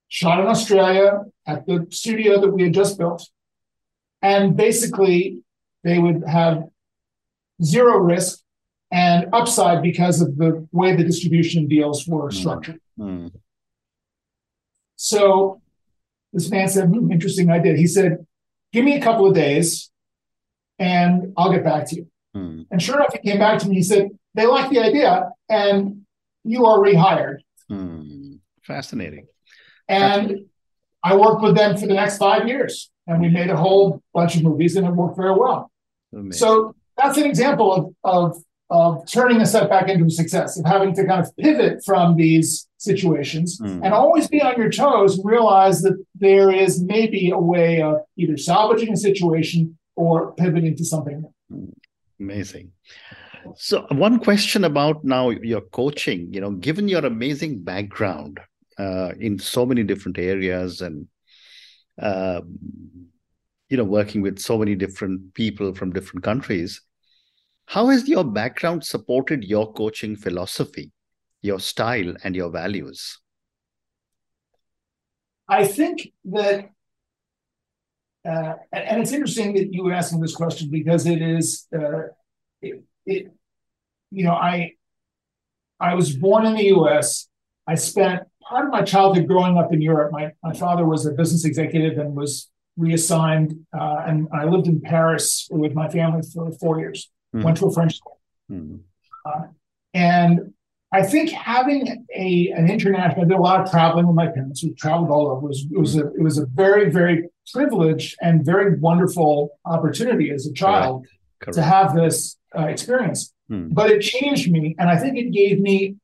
shot 0.08 0.40
in 0.40 0.48
Australia 0.48 1.24
at 1.46 1.66
the 1.66 1.88
studio 1.90 2.40
that 2.42 2.52
we 2.52 2.64
had 2.64 2.74
just 2.74 2.98
built. 2.98 3.30
And 4.22 4.56
basically, 4.56 5.42
they 5.84 6.00
would 6.00 6.24
have 6.28 6.66
zero 7.62 7.98
risk 7.98 8.40
and 8.92 9.28
upside 9.34 9.82
because 9.82 10.22
of 10.22 10.38
the 10.38 10.68
way 10.72 10.96
the 10.96 11.04
distribution 11.04 11.68
deals 11.68 12.08
were 12.08 12.30
hmm. 12.30 12.36
structured. 12.36 12.80
Mm-hmm. 13.00 13.28
So 14.96 15.62
this 16.34 16.50
man 16.50 16.68
said, 16.68 16.90
hmm, 16.90 17.12
interesting 17.12 17.50
idea. 17.50 17.76
He 17.76 17.88
said, 17.88 18.26
give 18.74 18.86
me 18.86 18.96
a 18.98 19.02
couple 19.02 19.28
of 19.28 19.34
days 19.34 19.90
and 20.80 21.34
I'll 21.38 21.52
get 21.52 21.64
back 21.64 21.88
to 21.90 21.96
you. 21.98 22.08
Hmm. 22.34 22.62
And 22.72 22.82
sure 22.82 22.96
enough, 22.96 23.14
he 23.14 23.30
came 23.30 23.40
back 23.40 23.60
to 23.60 23.68
me. 23.68 23.76
He 23.76 23.84
said, 23.84 24.10
they 24.34 24.46
like 24.46 24.70
the 24.70 24.80
idea 24.80 25.30
and 25.50 26.06
you 26.44 26.66
are 26.66 26.80
rehired. 26.80 27.40
Hmm. 27.70 28.36
Fascinating. 28.64 29.28
And 29.88 30.46
I 31.04 31.16
worked 31.16 31.42
with 31.42 31.56
them 31.56 31.78
for 31.78 31.88
the 31.88 31.94
next 31.94 32.18
five 32.18 32.48
years 32.48 32.90
and 33.06 33.22
we 33.22 33.30
made 33.30 33.50
a 33.50 33.56
whole 33.56 34.02
bunch 34.14 34.36
of 34.36 34.44
movies 34.44 34.76
and 34.76 34.86
it 34.86 34.92
worked 34.92 35.18
very 35.18 35.32
well. 35.32 35.72
Amazing. 36.14 36.32
So 36.34 36.76
that's 36.98 37.18
an 37.18 37.26
example 37.26 37.96
of, 38.04 38.34
of, 38.34 38.44
of 38.70 39.10
turning 39.10 39.42
a 39.42 39.46
setback 39.46 39.88
into 39.90 40.06
a 40.06 40.10
success, 40.10 40.60
of 40.60 40.66
having 40.66 40.94
to 40.94 41.06
kind 41.06 41.22
of 41.22 41.36
pivot 41.38 41.84
from 41.86 42.16
these 42.18 42.68
situations 42.78 43.60
mm. 43.60 43.82
and 43.84 43.94
always 43.94 44.28
be 44.28 44.42
on 44.42 44.58
your 44.58 44.70
toes 44.70 45.18
and 45.18 45.26
realize 45.26 45.82
that 45.82 45.98
there 46.16 46.52
is 46.52 46.84
maybe 46.84 47.32
a 47.32 47.38
way 47.38 47.82
of 47.82 48.02
either 48.18 48.38
salvaging 48.38 48.92
a 48.92 48.98
situation 48.98 49.78
or 49.96 50.34
pivoting 50.34 50.76
to 50.76 50.84
something 50.84 51.22
new. 51.50 51.58
Mm. 51.58 51.74
Amazing. 52.20 52.72
So, 53.56 53.86
one 53.92 54.20
question 54.20 54.64
about 54.64 55.06
now 55.06 55.30
your 55.30 55.62
coaching. 55.62 56.34
You 56.34 56.42
know, 56.42 56.52
given 56.52 56.88
your 56.88 57.06
amazing 57.06 57.64
background 57.64 58.40
uh, 58.78 59.12
in 59.20 59.40
so 59.40 59.66
many 59.66 59.84
different 59.84 60.18
areas, 60.18 60.82
and 60.82 61.08
uh, 62.02 62.42
you 63.70 63.78
know, 63.78 63.84
working 63.84 64.22
with 64.22 64.40
so 64.40 64.58
many 64.58 64.76
different 64.76 65.34
people 65.34 65.74
from 65.74 65.94
different 65.94 66.24
countries. 66.24 66.82
How 67.68 67.88
has 67.88 68.08
your 68.08 68.24
background 68.24 68.86
supported 68.86 69.44
your 69.44 69.74
coaching 69.74 70.16
philosophy, 70.16 70.92
your 71.42 71.60
style, 71.60 72.14
and 72.24 72.34
your 72.34 72.50
values? 72.50 73.20
I 75.50 75.68
think 75.68 76.14
that, 76.26 76.70
uh, 78.26 78.54
and 78.72 79.02
it's 79.02 79.12
interesting 79.12 79.54
that 79.56 79.74
you 79.74 79.84
were 79.84 79.92
asking 79.92 80.22
this 80.22 80.34
question 80.34 80.70
because 80.72 81.06
it 81.06 81.22
is, 81.22 81.68
uh, 81.78 82.04
it, 82.62 82.84
it, 83.06 83.34
you 84.12 84.24
know, 84.24 84.34
I, 84.34 84.72
I 85.78 85.94
was 85.94 86.16
born 86.16 86.46
in 86.46 86.56
the 86.56 86.68
U.S. 86.68 87.28
I 87.68 87.76
spent 87.76 88.24
part 88.42 88.66
of 88.66 88.72
my 88.72 88.82
childhood 88.82 89.28
growing 89.28 89.58
up 89.58 89.74
in 89.74 89.82
Europe. 89.82 90.14
My 90.14 90.32
my 90.42 90.54
father 90.54 90.86
was 90.86 91.06
a 91.06 91.12
business 91.12 91.44
executive 91.44 91.98
and 91.98 92.16
was 92.16 92.50
reassigned, 92.78 93.66
uh, 93.78 94.04
and 94.08 94.28
I 94.34 94.46
lived 94.46 94.68
in 94.68 94.80
Paris 94.80 95.48
with 95.52 95.74
my 95.74 95.90
family 95.90 96.22
for 96.34 96.50
four 96.54 96.80
years. 96.80 97.10
Mm-hmm. 97.36 97.44
Went 97.44 97.58
to 97.58 97.66
a 97.68 97.74
French 97.74 97.98
school, 97.98 98.20
mm-hmm. 98.50 98.78
uh, 99.26 99.48
and 99.94 100.54
I 100.94 101.04
think 101.04 101.32
having 101.32 102.06
a 102.16 102.54
an 102.56 102.70
international, 102.70 103.26
I 103.26 103.28
did 103.28 103.38
a 103.38 103.42
lot 103.42 103.62
of 103.62 103.70
traveling 103.70 104.08
with 104.08 104.16
my 104.16 104.28
parents. 104.28 104.64
We 104.64 104.74
traveled 104.74 105.10
all 105.10 105.28
over. 105.28 105.46
It 105.46 105.50
was, 105.50 105.66
it 105.72 105.78
was 105.78 105.96
a 105.98 106.08
it 106.14 106.22
was 106.22 106.38
a 106.38 106.46
very 106.46 106.90
very 106.90 107.30
privileged 107.52 108.16
and 108.22 108.46
very 108.46 108.80
wonderful 108.80 109.52
opportunity 109.66 110.32
as 110.32 110.48
a 110.48 110.54
child 110.54 111.04
Correct. 111.04 111.14
Correct. 111.42 111.56
to 111.56 111.64
have 111.64 111.96
this 111.96 112.38
uh, 112.58 112.68
experience. 112.68 113.34
Hmm. 113.50 113.70
But 113.72 113.92
it 113.92 114.02
changed 114.02 114.50
me, 114.50 114.76
and 114.80 114.90
I 114.90 114.98
think 114.98 115.18
it 115.18 115.32
gave 115.32 115.60
me 115.60 115.98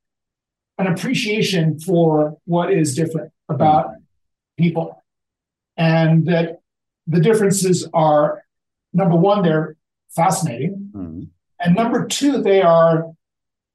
an 0.77 0.88
appreciation 0.88 1.80
for 1.80 2.38
what 2.46 2.74
is 2.74 2.96
different 2.96 3.32
about 3.48 3.88
hmm. 3.88 3.94
people, 4.58 5.01
and 5.77 6.25
that 6.25 6.60
the 7.08 7.22
differences 7.22 7.88
are 7.94 8.44
number 8.92 9.15
one, 9.15 9.44
they're 9.44 9.77
fascinating, 10.15 10.83
hmm. 10.94 11.24
and 11.60 11.76
number 11.76 12.08
two, 12.08 12.42
they 12.42 12.62
are 12.62 13.12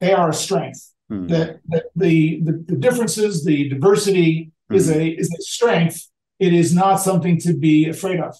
they 0.00 0.12
are 0.12 0.30
a 0.30 0.34
strength. 0.34 0.92
Hmm. 1.08 1.26
That, 1.28 1.60
that 1.68 1.84
the, 1.96 2.40
the, 2.42 2.64
the 2.68 2.76
differences, 2.76 3.44
the 3.44 3.68
diversity 3.68 4.52
hmm. 4.68 4.74
is 4.74 4.90
a 4.90 5.06
is 5.06 5.32
a 5.32 5.42
strength. 5.42 6.08
It 6.38 6.54
is 6.54 6.74
not 6.74 6.96
something 6.96 7.38
to 7.40 7.54
be 7.54 7.88
afraid 7.88 8.20
of. 8.20 8.36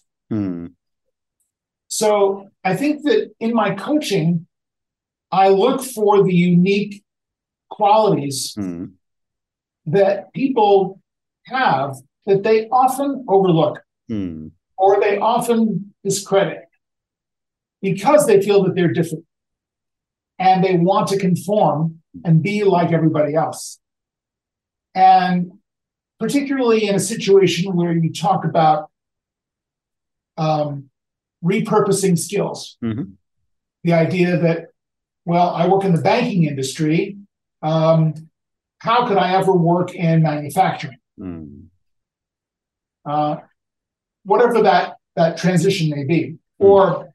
So 1.89 2.51
I 2.63 2.77
think 2.77 3.03
that 3.05 3.33
in 3.41 3.55
my 3.55 3.75
coaching, 3.75 4.47
I 5.33 5.49
look 5.49 5.83
for 5.83 6.23
the 6.23 6.35
unique 6.35 7.03
qualities 7.71 8.57
that 9.87 10.33
people 10.33 11.01
have 11.47 11.97
that 12.27 12.43
they 12.43 12.69
often 12.69 13.25
overlook 13.29 13.81
or 14.77 15.01
they 15.01 15.19
often 15.19 15.95
discredit 16.05 16.68
because 17.81 18.27
they 18.27 18.41
feel 18.41 18.63
that 18.65 18.75
they're 18.75 18.93
different 18.93 19.25
and 20.39 20.63
they 20.63 20.77
want 20.77 21.09
to 21.09 21.19
conform 21.19 22.01
and 22.25 22.43
be 22.43 22.65
like 22.65 22.93
everybody 22.93 23.35
else. 23.35 23.79
And 24.95 25.53
particularly 26.19 26.89
in 26.89 26.95
a 26.95 27.01
situation 27.01 27.77
where 27.77 27.93
you 27.93 28.13
talk 28.13 28.45
about 28.45 28.91
um, 30.37 30.91
repurposing 31.45 32.19
skills, 32.19 32.77
mm-hmm. 32.83 33.13
the 33.85 33.93
idea 33.93 34.39
that, 34.39 34.69
well, 35.25 35.51
I 35.51 35.69
work 35.69 35.85
in 35.85 35.95
the 35.95 36.01
banking 36.01 36.45
industry. 36.45 37.19
Um, 37.63 38.15
how 38.79 39.07
could 39.07 39.17
I 39.17 39.35
ever 39.35 39.53
work 39.53 39.95
in 39.95 40.23
manufacturing? 40.23 40.99
Mm. 41.19 41.67
Uh, 43.05 43.37
whatever 44.25 44.63
that 44.63 44.97
that 45.17 45.37
transition 45.37 45.91
may 45.91 46.05
be, 46.05 46.25
mm. 46.25 46.39
or 46.59 47.08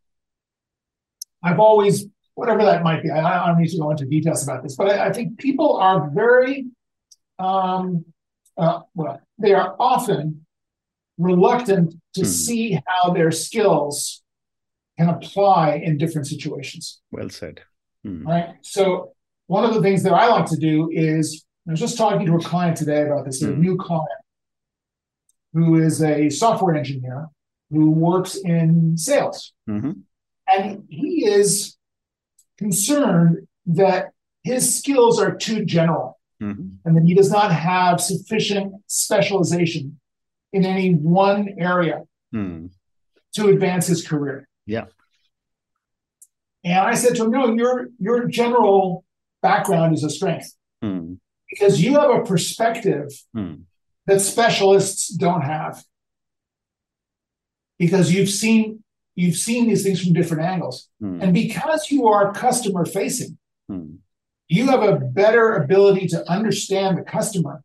I've 1.44 1.60
always 1.60 2.06
whatever 2.36 2.64
that 2.64 2.84
might 2.84 3.04
be. 3.04 3.12
I, 3.12 3.44
I, 3.44 3.48
don't 3.48 3.60
need 3.60 3.70
to 3.70 3.78
go 3.78 3.92
into 3.92 4.06
details 4.06 4.44
about 4.44 4.64
this, 4.64 4.76
but 4.76 4.90
I, 4.90 5.08
I 5.08 5.14
think 5.14 5.38
people 5.38 5.78
are 5.78 6.10
very, 6.10 6.66
um, 7.40 8.06
uh, 8.58 8.80
well, 8.96 9.22
they 9.38 9.54
are 9.54 9.76
often 9.80 10.46
reluctant 11.18 11.94
to 12.16 12.22
hmm. 12.22 12.28
see 12.28 12.80
how 12.88 13.12
their 13.12 13.32
skills 13.32 14.24
can 14.98 15.10
apply 15.10 15.82
in 15.84 15.98
different 15.98 16.28
situations. 16.28 17.02
Well 17.12 17.30
said. 17.30 17.62
Hmm. 18.04 18.28
Right. 18.28 18.56
So 18.62 19.14
one 19.48 19.64
of 19.64 19.74
the 19.74 19.82
things 19.82 20.04
that 20.04 20.14
I 20.14 20.28
like 20.28 20.46
to 20.48 20.58
do 20.58 20.90
is 20.92 21.46
I 21.68 21.72
was 21.72 21.80
just 21.80 21.98
talking 21.98 22.26
to 22.26 22.36
a 22.36 22.42
client 22.42 22.78
today 22.78 23.04
about 23.04 23.26
this, 23.26 23.42
hmm. 23.42 23.54
a 23.54 23.56
new 23.56 23.78
client 23.78 24.10
who 25.54 25.80
is 25.80 26.02
a 26.02 26.30
software 26.30 26.76
engineer 26.76 27.28
who 27.70 27.92
works 27.92 28.36
in 28.36 28.98
sales. 28.98 29.54
Mm-hmm. 29.70 29.92
And 30.48 30.86
he 30.90 31.26
is 31.26 31.78
concerned 32.58 33.48
that 33.66 34.08
his 34.44 34.78
skills 34.78 35.20
are 35.20 35.36
too 35.36 35.66
general 35.66 36.20
mm-hmm. 36.42 36.68
and 36.86 36.98
that 36.98 37.04
he 37.04 37.14
does 37.14 37.32
not 37.32 37.52
have 37.52 38.02
sufficient 38.02 38.74
specialization 38.88 40.00
in 40.52 40.66
any 40.66 40.94
one 40.94 41.56
area 41.58 42.04
mm. 42.34 42.70
to 43.36 43.48
advance 43.48 43.88
his 43.88 44.06
career. 44.06 44.48
Yeah. 44.66 44.86
And 46.64 46.80
I 46.80 46.94
said 46.94 47.16
to 47.16 47.26
him, 47.26 47.32
no, 47.32 47.54
your 47.54 47.90
your 48.00 48.28
general 48.28 49.04
background 49.42 49.94
is 49.94 50.04
a 50.04 50.10
strength 50.10 50.54
mm. 50.84 51.18
because 51.50 51.82
you 51.82 52.00
have 52.00 52.10
a 52.10 52.24
perspective 52.24 53.10
mm. 53.36 53.64
that 54.06 54.22
specialists 54.22 55.10
don't 55.10 55.42
have. 55.42 55.84
Because 57.80 58.14
you've 58.14 58.30
seen 58.30 58.83
you've 59.16 59.36
seen 59.36 59.68
these 59.68 59.84
things 59.84 60.04
from 60.04 60.14
different 60.14 60.44
angles. 60.44 60.90
Hmm. 61.00 61.22
And 61.22 61.34
because 61.34 61.92
you 61.92 62.08
are 62.08 62.34
customer 62.34 62.86
facing, 62.86 63.38
hmm. 63.68 63.96
you 64.48 64.68
have 64.68 64.84
a 64.84 64.96
better 64.98 65.56
ability 65.56 66.08
to 66.08 66.30
understand 66.30 66.98
the 66.98 67.04
customer 67.04 67.64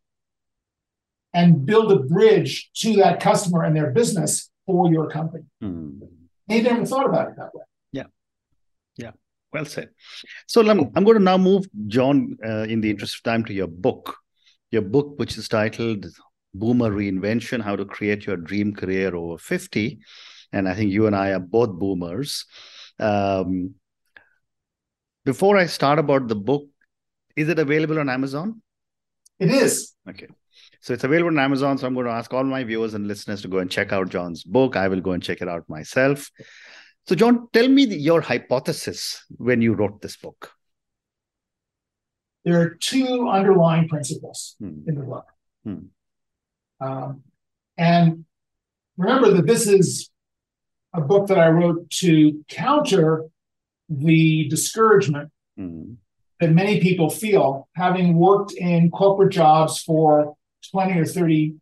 and 1.35 1.65
build 1.65 1.93
a 1.93 1.99
bridge 1.99 2.71
to 2.77 2.95
that 2.97 3.21
customer 3.21 3.63
and 3.63 3.77
their 3.77 3.91
business 3.91 4.51
for 4.67 4.91
your 4.91 5.09
company. 5.09 5.45
Hmm. 5.61 6.01
They 6.47 6.63
never 6.63 6.85
thought 6.87 7.07
about 7.07 7.29
it 7.29 7.37
that 7.37 7.55
way. 7.55 7.65
Yeah. 7.93 8.05
Yeah. 8.97 9.13
Well 9.53 9.67
said. 9.67 9.91
So 10.47 10.67
I'm, 10.69 10.91
I'm 10.95 11.05
going 11.05 11.19
to 11.19 11.23
now 11.23 11.39
move, 11.39 11.67
John, 11.87 12.37
uh, 12.45 12.63
in 12.63 12.81
the 12.81 12.91
interest 12.91 13.17
of 13.17 13.23
time, 13.23 13.45
to 13.45 13.53
your 13.53 13.67
book. 13.67 14.17
Your 14.71 14.83
book, 14.83 15.19
which 15.19 15.39
is 15.39 15.49
titled 15.49 16.07
Boomer 16.53 16.91
Reinvention 16.91 17.63
How 17.63 17.77
to 17.77 17.87
Create 17.87 18.27
Your 18.27 18.37
Dream 18.37 18.75
Career 18.75 19.15
Over 19.15 19.39
50 19.39 19.99
and 20.53 20.69
I 20.69 20.75
think 20.75 20.91
you 20.91 21.07
and 21.07 21.17
I 21.17 21.31
are 21.31 21.41
both 21.41 21.79
boomers. 21.79 22.47
Um, 22.99 23.75
before 25.25 25.57
I 25.57 25.67
start 25.67 25.99
about 25.99 26.29
the 26.29 26.37
book, 26.37 26.67
is 27.37 27.49
it 27.49 27.59
available 27.59 27.99
on 27.99 28.09
Amazon? 28.09 28.63
It 29.39 29.51
is. 29.51 29.95
Okay. 30.09 30.27
So 30.81 30.95
it's 30.95 31.05
available 31.05 31.31
on 31.31 31.39
Amazon. 31.39 31.79
So 31.79 31.87
I'm 31.87 31.95
going 31.95 32.07
to 32.07 32.13
ask 32.13 32.33
all 32.33 32.45
my 32.45 32.65
viewers 32.65 32.95
and 32.95 33.07
listeners 33.07 33.43
to 33.43 33.49
go 33.49 33.59
and 33.59 33.71
check 33.71 33.93
out 33.93 34.09
John's 34.09 34.43
book. 34.43 34.77
I 34.77 34.89
will 34.89 35.01
go 35.01 35.13
and 35.13 35.23
check 35.23 35.43
it 35.43 35.49
out 35.49 35.69
myself. 35.69 36.31
So, 37.07 37.15
John, 37.15 37.49
tell 37.53 37.69
me 37.69 37.87
the, 37.87 37.97
your 37.97 38.21
hypothesis 38.21 39.25
when 39.37 39.63
you 39.63 39.75
wrote 39.75 40.03
this 40.03 40.17
book. 40.17 40.53
There 42.45 42.61
are 42.61 42.71
two 42.71 43.29
underlying 43.29 43.89
principles 43.89 44.57
hmm. 44.59 44.81
in 44.87 44.95
the 44.95 45.03
book. 45.03 45.27
Hmm. 45.65 45.79
Um, 46.81 47.23
and 47.77 48.25
remember 48.97 49.33
that 49.33 49.47
this 49.47 49.67
is 49.67 50.11
a 50.95 51.01
book 51.01 51.29
that 51.29 51.39
I 51.39 51.49
wrote 51.49 51.91
to 51.91 52.45
counter 52.49 53.25
the 53.89 54.49
discouragement 54.49 55.31
mm-hmm. 55.59 55.95
that 56.41 56.51
many 56.51 56.81
people 56.81 57.11
feel 57.11 57.69
having 57.75 58.17
worked 58.17 58.53
in 58.53 58.91
corporate 58.91 59.33
jobs 59.33 59.81
for 59.81 60.37
20 60.71 60.99
or 60.99 61.05
30, 61.05 61.55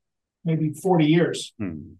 maybe 0.44 0.72
40 0.72 1.04
years. 1.04 1.52
Mm-hmm. 1.60 1.92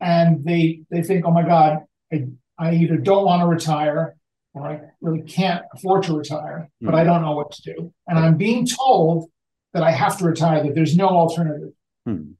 And 0.00 0.44
they 0.44 0.82
they 0.90 1.02
think, 1.02 1.24
oh 1.24 1.30
my 1.30 1.46
God, 1.46 1.84
I, 2.12 2.26
I 2.58 2.74
either 2.74 2.96
don't 2.96 3.24
want 3.24 3.42
to 3.42 3.46
retire 3.46 4.16
or 4.52 4.66
I 4.66 4.80
really 5.00 5.22
can't 5.22 5.64
afford 5.72 6.04
to 6.04 6.16
retire, 6.16 6.70
but 6.80 6.88
mm-hmm. 6.88 6.96
I 6.96 7.04
don't 7.04 7.22
know 7.22 7.32
what 7.32 7.52
to 7.52 7.62
do. 7.62 7.92
And 8.06 8.18
I'm 8.18 8.36
being 8.36 8.66
told 8.66 9.30
that 9.72 9.82
I 9.82 9.90
have 9.90 10.16
to 10.18 10.24
retire, 10.24 10.62
that 10.62 10.74
there's 10.74 10.96
no 10.96 11.08
alternative. 11.08 11.72
Hmm. 12.06 12.32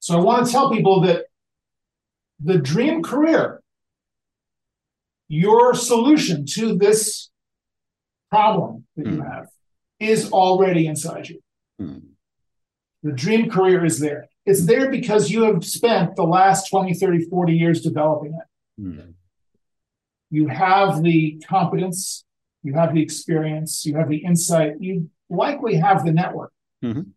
So 0.00 0.18
I 0.18 0.22
want 0.22 0.46
to 0.46 0.52
tell 0.52 0.70
people 0.70 1.02
that 1.02 1.26
the 2.42 2.58
dream 2.58 3.02
career, 3.02 3.62
your 5.28 5.74
solution 5.74 6.46
to 6.46 6.76
this 6.76 7.30
problem 8.30 8.84
that 8.96 9.06
mm. 9.06 9.12
you 9.12 9.22
hmm. 9.22 9.28
have 9.28 9.46
is 9.98 10.30
already 10.30 10.86
inside 10.86 11.28
you. 11.28 11.40
Mm. 11.80 12.02
The 13.02 13.12
dream 13.12 13.50
career 13.50 13.84
is 13.84 13.98
there. 13.98 14.28
It's 14.44 14.60
hmm. 14.60 14.66
there 14.66 14.90
because 14.90 15.30
you 15.30 15.42
have 15.42 15.64
spent 15.64 16.16
the 16.16 16.24
last 16.24 16.68
20, 16.70 16.94
30, 16.94 17.24
40 17.28 17.52
years 17.52 17.80
developing 17.80 18.34
it. 18.34 18.82
Mm. 18.82 19.14
You 20.30 20.48
have 20.48 21.02
the 21.02 21.42
competence, 21.48 22.24
you 22.62 22.74
have 22.74 22.94
the 22.94 23.02
experience, 23.02 23.86
you 23.86 23.96
have 23.96 24.08
the 24.08 24.18
insight, 24.18 24.74
you 24.80 25.10
likely 25.30 25.76
have 25.76 26.04
the 26.04 26.12
network. 26.12 26.52
Mm-hmm. 26.84 27.10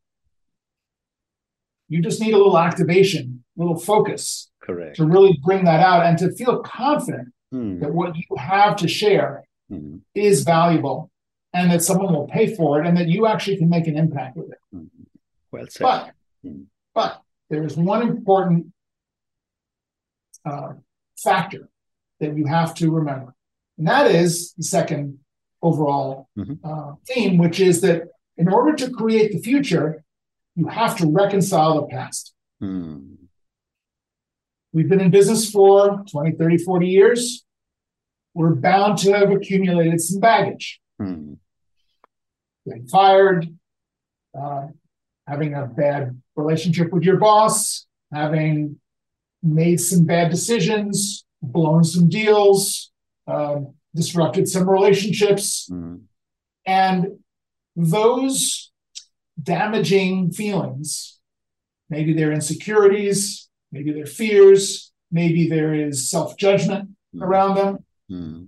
You 1.89 2.01
just 2.01 2.21
need 2.21 2.33
a 2.33 2.37
little 2.37 2.57
activation 2.57 3.43
a 3.59 3.61
little 3.61 3.79
focus. 3.79 4.49
Correct. 4.61 4.95
To 4.97 5.05
really 5.05 5.39
bring 5.43 5.65
that 5.65 5.79
out 5.79 6.05
and 6.05 6.17
to 6.19 6.31
feel 6.31 6.59
confident 6.59 7.29
mm. 7.53 7.79
that 7.81 7.93
what 7.93 8.15
you 8.15 8.23
have 8.37 8.75
to 8.77 8.87
share 8.87 9.43
mm. 9.71 9.99
is 10.15 10.43
valuable 10.43 11.11
and 11.53 11.71
that 11.71 11.83
someone 11.83 12.13
will 12.13 12.27
pay 12.27 12.55
for 12.55 12.81
it 12.81 12.87
and 12.87 12.97
that 12.97 13.07
you 13.07 13.25
actually 13.25 13.57
can 13.57 13.69
make 13.69 13.87
an 13.87 13.97
impact 13.97 14.37
with 14.37 14.51
it. 14.51 14.59
Mm. 14.73 14.87
Well 15.51 15.65
said. 15.67 15.83
But, 15.83 16.11
hmm. 16.43 16.61
but 16.93 17.23
there 17.49 17.63
is 17.63 17.75
one 17.75 18.03
important 18.03 18.67
uh, 20.45 20.73
factor 21.17 21.69
that 22.19 22.37
you 22.37 22.45
have 22.45 22.75
to 22.75 22.91
remember. 22.91 23.33
And 23.79 23.87
that 23.87 24.11
is 24.11 24.53
the 24.53 24.63
second 24.63 25.17
overall 25.63 26.29
mm-hmm. 26.37 26.53
uh, 26.63 26.95
theme, 27.07 27.39
which 27.39 27.59
is 27.59 27.81
that 27.81 28.03
in 28.37 28.47
order 28.47 28.75
to 28.75 28.91
create 28.91 29.31
the 29.31 29.39
future, 29.39 30.03
you 30.59 30.67
have 30.67 30.97
to 30.97 31.07
reconcile 31.07 31.79
the 31.79 31.87
past. 31.87 32.33
Mm. 32.61 33.15
We've 34.73 34.89
been 34.89 34.99
in 34.99 35.09
business 35.09 35.49
for 35.49 36.03
20, 36.11 36.33
30, 36.33 36.57
40 36.57 36.87
years. 36.87 37.45
We're 38.33 38.55
bound 38.55 38.97
to 38.99 39.13
have 39.13 39.31
accumulated 39.31 40.01
some 40.01 40.19
baggage. 40.19 40.81
Mm. 41.01 41.37
Getting 42.67 42.87
fired, 42.87 43.47
uh, 44.37 44.67
having 45.27 45.53
a 45.53 45.65
bad 45.65 46.21
relationship 46.35 46.91
with 46.91 47.03
your 47.03 47.17
boss, 47.17 47.87
having 48.11 48.81
made 49.41 49.79
some 49.79 50.03
bad 50.03 50.29
decisions, 50.29 51.23
blown 51.41 51.85
some 51.85 52.09
deals, 52.09 52.91
um, 53.27 53.75
disrupted 53.95 54.49
some 54.49 54.69
relationships. 54.69 55.69
Mm. 55.71 56.01
And 56.65 57.19
those 57.77 58.68
damaging 59.41 60.31
feelings, 60.31 61.19
maybe 61.89 62.13
they're 62.13 62.31
insecurities, 62.31 63.49
maybe 63.71 63.91
they're 63.91 64.05
fears, 64.05 64.91
maybe 65.11 65.47
there 65.49 65.73
is 65.73 66.09
self 66.09 66.37
judgment 66.37 66.89
mm. 67.15 67.21
around 67.21 67.55
them. 67.55 67.85
Mm. 68.11 68.47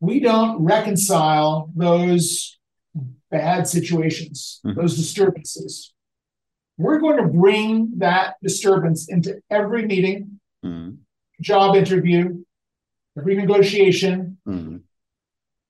We 0.00 0.20
don't 0.20 0.64
reconcile 0.64 1.70
those 1.76 2.58
bad 3.30 3.68
situations, 3.68 4.60
mm-hmm. 4.64 4.80
those 4.80 4.96
disturbances. 4.96 5.92
We're 6.78 6.98
going 6.98 7.18
to 7.18 7.26
bring 7.26 7.92
that 7.98 8.36
disturbance 8.42 9.08
into 9.08 9.40
every 9.50 9.86
meeting, 9.86 10.40
mm-hmm. 10.64 10.96
job 11.40 11.76
interview, 11.76 12.42
every 13.18 13.36
negotiation. 13.36 14.38
Mm-hmm. 14.48 14.78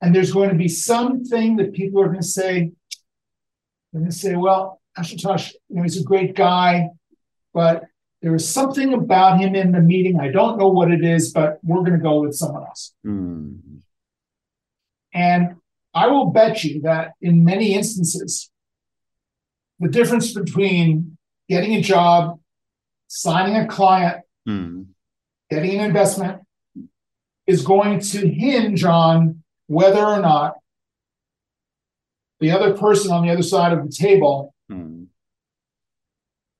And 0.01 0.15
there's 0.15 0.31
going 0.31 0.49
to 0.49 0.55
be 0.55 0.69
something 0.69 1.57
that 1.57 1.73
people 1.73 2.01
are 2.01 2.07
going 2.07 2.21
to 2.21 2.25
say, 2.25 2.71
going 3.93 4.05
to 4.05 4.11
say, 4.11 4.35
well, 4.35 4.81
Ashutosh, 4.97 5.53
you 5.69 5.77
know, 5.77 5.83
he's 5.83 5.99
a 5.99 6.03
great 6.03 6.35
guy, 6.35 6.89
but 7.53 7.85
there 8.21 8.35
is 8.35 8.47
something 8.47 8.93
about 8.93 9.39
him 9.39 9.55
in 9.55 9.71
the 9.71 9.81
meeting. 9.81 10.19
I 10.19 10.29
don't 10.29 10.57
know 10.57 10.67
what 10.67 10.91
it 10.91 11.03
is, 11.03 11.31
but 11.31 11.59
we're 11.63 11.79
going 11.79 11.93
to 11.93 11.97
go 11.97 12.21
with 12.21 12.35
someone 12.35 12.63
else. 12.63 12.93
Mm-hmm. 13.05 13.77
And 15.13 15.55
I 15.93 16.07
will 16.07 16.27
bet 16.27 16.63
you 16.63 16.81
that 16.81 17.13
in 17.21 17.43
many 17.43 17.73
instances, 17.73 18.49
the 19.79 19.89
difference 19.89 20.33
between 20.33 21.17
getting 21.49 21.73
a 21.73 21.81
job, 21.81 22.39
signing 23.07 23.57
a 23.57 23.67
client, 23.67 24.23
mm. 24.47 24.85
getting 25.49 25.79
an 25.79 25.85
investment 25.85 26.43
is 27.47 27.63
going 27.63 27.99
to 27.99 28.27
hinge 28.29 28.83
on 28.83 29.43
whether 29.67 29.99
or 29.99 30.21
not 30.21 30.53
the 32.41 32.51
other 32.51 32.73
person 32.73 33.11
on 33.11 33.25
the 33.25 33.31
other 33.31 33.43
side 33.43 33.71
of 33.71 33.85
the 33.85 33.91
table 33.91 34.53
mm. 34.69 35.05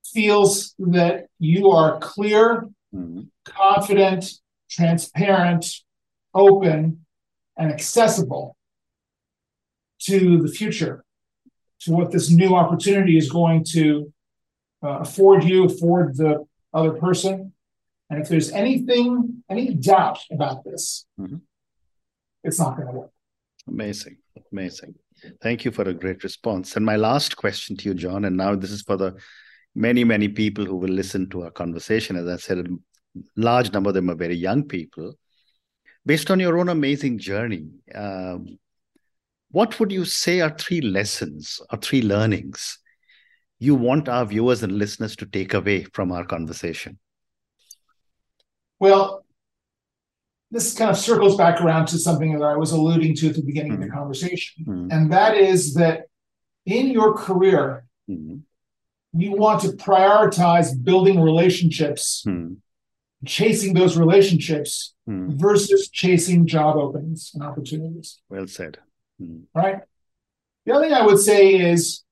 feels 0.05 0.75
that 0.77 1.25
you 1.39 1.71
are 1.71 1.99
clear, 1.99 2.69
mm. 2.95 3.27
confident, 3.43 4.31
transparent, 4.69 5.65
open, 6.33 7.03
and 7.57 7.71
accessible 7.71 8.55
to 9.99 10.41
the 10.41 10.47
future, 10.47 11.03
to 11.81 11.91
what 11.91 12.11
this 12.11 12.29
new 12.29 12.55
opportunity 12.55 13.17
is 13.17 13.29
going 13.29 13.63
to 13.63 14.13
uh, 14.83 14.99
afford 14.99 15.43
you, 15.43 15.65
afford 15.65 16.15
the 16.15 16.45
other 16.73 16.91
person. 16.91 17.53
And 18.09 18.21
if 18.21 18.29
there's 18.29 18.51
anything, 18.51 19.43
any 19.49 19.73
doubt 19.73 20.19
about 20.31 20.63
this, 20.63 21.05
mm-hmm. 21.19 21.37
it's 22.43 22.59
not 22.59 22.75
going 22.75 22.87
to 22.87 22.93
work. 22.93 23.11
Amazing. 23.67 24.17
Amazing. 24.51 24.95
Thank 25.41 25.65
you 25.65 25.71
for 25.71 25.83
a 25.83 25.93
great 25.93 26.23
response. 26.23 26.75
And 26.75 26.85
my 26.85 26.95
last 26.95 27.37
question 27.37 27.77
to 27.77 27.89
you, 27.89 27.93
John, 27.93 28.25
and 28.25 28.37
now 28.37 28.55
this 28.55 28.71
is 28.71 28.81
for 28.81 28.97
the 28.97 29.15
many, 29.75 30.03
many 30.03 30.27
people 30.27 30.65
who 30.65 30.75
will 30.75 30.89
listen 30.89 31.29
to 31.29 31.43
our 31.43 31.51
conversation. 31.51 32.15
As 32.15 32.27
I 32.27 32.37
said, 32.37 32.59
a 32.59 32.65
large 33.35 33.71
number 33.71 33.89
of 33.89 33.93
them 33.93 34.09
are 34.09 34.15
very 34.15 34.35
young 34.35 34.63
people. 34.63 35.15
Based 36.05 36.31
on 36.31 36.39
your 36.39 36.57
own 36.57 36.69
amazing 36.69 37.19
journey, 37.19 37.67
um, 37.93 38.57
what 39.51 39.79
would 39.79 39.91
you 39.91 40.05
say 40.05 40.41
are 40.41 40.55
three 40.57 40.81
lessons 40.81 41.61
or 41.71 41.77
three 41.77 42.01
learnings 42.01 42.79
you 43.59 43.75
want 43.75 44.09
our 44.09 44.25
viewers 44.25 44.63
and 44.63 44.71
listeners 44.71 45.15
to 45.17 45.25
take 45.25 45.53
away 45.53 45.83
from 45.83 46.11
our 46.11 46.25
conversation? 46.25 46.97
Well, 48.79 49.20
this 50.51 50.73
kind 50.73 50.91
of 50.91 50.97
circles 50.97 51.37
back 51.37 51.61
around 51.61 51.87
to 51.87 51.97
something 51.97 52.37
that 52.37 52.45
I 52.45 52.57
was 52.57 52.71
alluding 52.71 53.15
to 53.17 53.29
at 53.29 53.35
the 53.35 53.41
beginning 53.41 53.71
mm-hmm. 53.71 53.83
of 53.83 53.87
the 53.87 53.91
mm-hmm. 53.93 53.99
conversation. 53.99 54.65
Mm-hmm. 54.65 54.91
And 54.91 55.13
that 55.13 55.37
is 55.37 55.75
that 55.75 56.07
in 56.65 56.87
your 56.87 57.13
career, 57.13 57.85
mm-hmm. 58.09 58.37
you 59.13 59.31
want 59.31 59.61
to 59.61 59.69
prioritize 59.69 60.71
building 60.83 61.21
relationships, 61.21 62.23
mm-hmm. 62.27 62.55
chasing 63.25 63.73
those 63.73 63.97
relationships 63.97 64.93
mm-hmm. 65.09 65.37
versus 65.37 65.89
chasing 65.89 66.45
job 66.45 66.75
openings 66.75 67.31
and 67.33 67.43
opportunities. 67.43 68.19
Well 68.29 68.47
said. 68.47 68.79
Right. 69.55 69.77
The 70.65 70.73
other 70.73 70.85
thing 70.85 70.93
I 70.93 71.05
would 71.05 71.19
say 71.19 71.55
is 71.55 72.03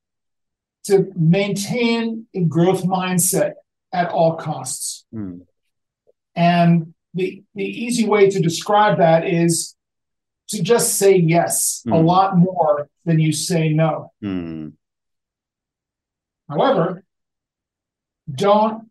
to 0.85 1.11
maintain 1.15 2.27
a 2.33 2.41
growth 2.41 2.83
mindset 2.83 3.53
at 3.91 4.09
all 4.09 4.35
costs. 4.35 5.05
And 6.35 6.93
the, 7.13 7.43
the 7.55 7.63
easy 7.63 8.07
way 8.07 8.29
to 8.29 8.39
describe 8.39 8.97
that 8.99 9.27
is 9.27 9.75
to 10.49 10.61
just 10.61 10.95
say 10.95 11.15
yes 11.15 11.83
mm. 11.87 11.95
a 11.95 11.99
hmm. 11.99 12.05
lot 12.05 12.37
more 12.37 12.89
than 13.05 13.19
you 13.19 13.31
say 13.31 13.69
no. 13.69 14.11
Mm. 14.23 14.73
However, 16.47 17.03
don't 18.31 18.89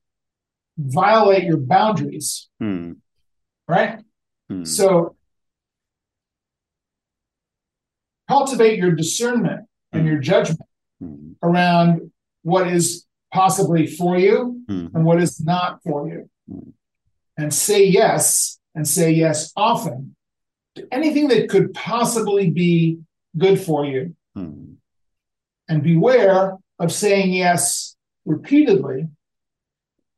violate 0.76 1.44
your 1.44 1.56
boundaries. 1.56 2.48
Mm. 2.62 2.96
Right? 3.66 4.00
Hmm. 4.48 4.64
So 4.64 5.16
cultivate 8.28 8.78
your 8.78 8.92
discernment 8.92 9.66
and 9.92 10.06
your 10.06 10.18
judgment 10.18 10.60
hmm. 11.00 11.32
around 11.42 12.12
what 12.42 12.68
is 12.68 13.04
possibly 13.32 13.86
for 13.86 14.16
you 14.16 14.62
and 14.68 15.04
what 15.04 15.20
is 15.20 15.40
not 15.40 15.82
for 15.82 16.08
you 16.08 16.30
and 17.38 17.54
say 17.54 17.84
yes 17.84 18.58
and 18.74 18.86
say 18.86 19.10
yes 19.10 19.52
often 19.56 20.14
to 20.74 20.86
anything 20.92 21.28
that 21.28 21.48
could 21.48 21.72
possibly 21.72 22.50
be 22.50 22.98
good 23.36 23.60
for 23.60 23.86
you. 23.86 24.14
Hmm. 24.34 24.74
And 25.68 25.82
beware 25.82 26.56
of 26.78 26.92
saying 26.92 27.32
yes 27.32 27.96
repeatedly 28.24 29.08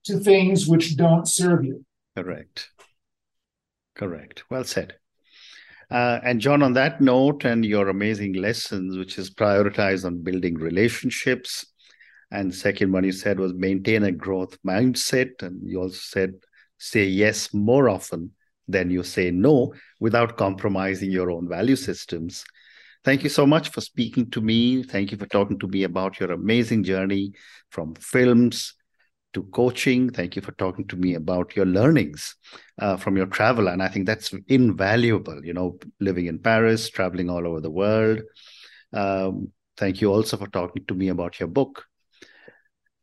to 0.04 0.18
things 0.18 0.66
which 0.66 0.96
don't 0.96 1.28
serve 1.28 1.64
you. 1.64 1.85
Correct. 2.16 2.70
Correct. 3.94 4.44
Well 4.50 4.64
said. 4.64 4.94
Uh, 5.90 6.20
and 6.22 6.40
John, 6.40 6.62
on 6.62 6.72
that 6.74 7.00
note, 7.00 7.44
and 7.44 7.64
your 7.64 7.88
amazing 7.88 8.35
lessons, 8.35 8.96
which 8.96 9.18
is 9.18 9.35
prioritized 9.35 10.04
on 10.04 10.22
building 10.22 10.54
relationships, 10.54 11.66
and 12.30 12.54
second 12.54 12.92
one 12.92 13.02
you 13.02 13.11
said 13.11 13.40
was 13.40 13.52
maintain 13.54 14.04
a 14.04 14.12
growth 14.12 14.56
mindset, 14.64 15.42
and 15.42 15.61
you 15.68 15.80
also 15.80 15.98
said 15.98 16.35
say 16.80 17.04
yes 17.04 17.54
more 17.54 17.88
often 17.88 18.32
than 18.66 18.90
you 18.90 19.02
say 19.02 19.30
no 19.30 19.72
without 20.00 20.36
compromising 20.36 21.10
your 21.10 21.30
own 21.30 21.48
value 21.48 21.76
systems. 21.76 22.44
Thank 23.04 23.22
you 23.22 23.30
so 23.30 23.46
much 23.46 23.70
for 23.70 23.80
speaking 23.80 24.30
to 24.30 24.40
me. 24.40 24.82
Thank 24.82 25.12
you 25.12 25.18
for 25.18 25.26
talking 25.26 25.58
to 25.60 25.68
me 25.68 25.84
about 25.84 26.20
your 26.20 26.32
amazing 26.32 26.84
journey 26.84 27.32
from 27.70 27.94
films 27.94 28.74
to 29.32 29.42
coaching. 29.44 30.10
Thank 30.10 30.36
you 30.36 30.42
for 30.42 30.52
talking 30.52 30.86
to 30.88 30.96
me 30.96 31.14
about 31.14 31.56
your 31.56 31.66
learnings 31.66 32.34
uh, 32.78 32.96
from 32.96 33.16
your 33.16 33.26
travel. 33.26 33.68
And 33.68 33.82
I 33.82 33.88
think 33.88 34.06
that's 34.06 34.34
invaluable, 34.48 35.44
you 35.44 35.54
know, 35.54 35.78
living 36.00 36.26
in 36.26 36.38
Paris, 36.38 36.90
traveling 36.90 37.30
all 37.30 37.46
over 37.46 37.60
the 37.60 37.70
world. 37.70 38.20
Um, 38.92 39.52
thank 39.76 40.00
you 40.00 40.12
also 40.12 40.36
for 40.36 40.48
talking 40.48 40.84
to 40.86 40.94
me 40.94 41.08
about 41.08 41.40
your 41.40 41.48
book. 41.48 41.84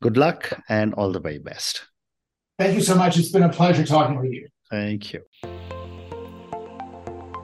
Good 0.01 0.17
luck 0.17 0.61
and 0.69 0.93
all 0.93 1.11
the 1.11 1.19
very 1.19 1.39
best. 1.39 1.87
Thank 2.59 2.73
you 2.73 2.81
so 2.81 2.95
much. 2.95 3.19
It's 3.19 3.29
been 3.29 3.43
a 3.43 3.49
pleasure 3.49 3.85
talking 3.85 4.19
with 4.19 4.31
you. 4.31 4.47
Thank 4.71 5.13
you. 5.13 5.21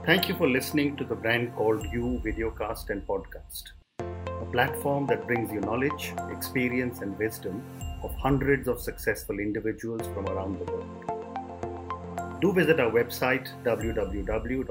Thank 0.07 0.27
you 0.27 0.33
for 0.35 0.49
listening 0.49 0.95
to 0.97 1.03
the 1.03 1.13
brand 1.13 1.53
called 1.55 1.85
You 1.93 2.19
Videocast 2.25 2.89
and 2.89 3.05
Podcast, 3.07 3.73
a 3.99 4.45
platform 4.51 5.05
that 5.07 5.27
brings 5.27 5.51
you 5.53 5.59
knowledge, 5.61 6.13
experience, 6.31 7.01
and 7.01 7.15
wisdom 7.19 7.63
of 8.01 8.11
hundreds 8.15 8.67
of 8.67 8.81
successful 8.81 9.37
individuals 9.37 10.01
from 10.15 10.25
around 10.25 10.57
the 10.59 10.65
world. 10.71 10.89
Do 12.41 12.51
visit 12.51 12.79
our 12.79 12.89
website 12.91 13.47
www.tbcy.in 13.63 14.65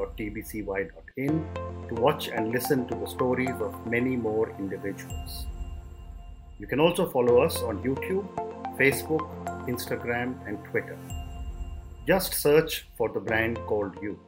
to 1.88 1.94
watch 1.94 2.28
and 2.28 2.50
listen 2.50 2.88
to 2.88 2.96
the 2.96 3.06
stories 3.06 3.60
of 3.60 3.86
many 3.86 4.16
more 4.16 4.50
individuals. 4.58 5.46
You 6.58 6.66
can 6.66 6.80
also 6.80 7.08
follow 7.08 7.40
us 7.40 7.62
on 7.62 7.80
YouTube, 7.84 8.26
Facebook, 8.78 9.28
Instagram, 9.66 10.34
and 10.46 10.62
Twitter. 10.64 10.98
Just 12.06 12.34
search 12.34 12.88
for 12.96 13.08
the 13.08 13.20
brand 13.20 13.58
called 13.66 13.96
you. 14.02 14.18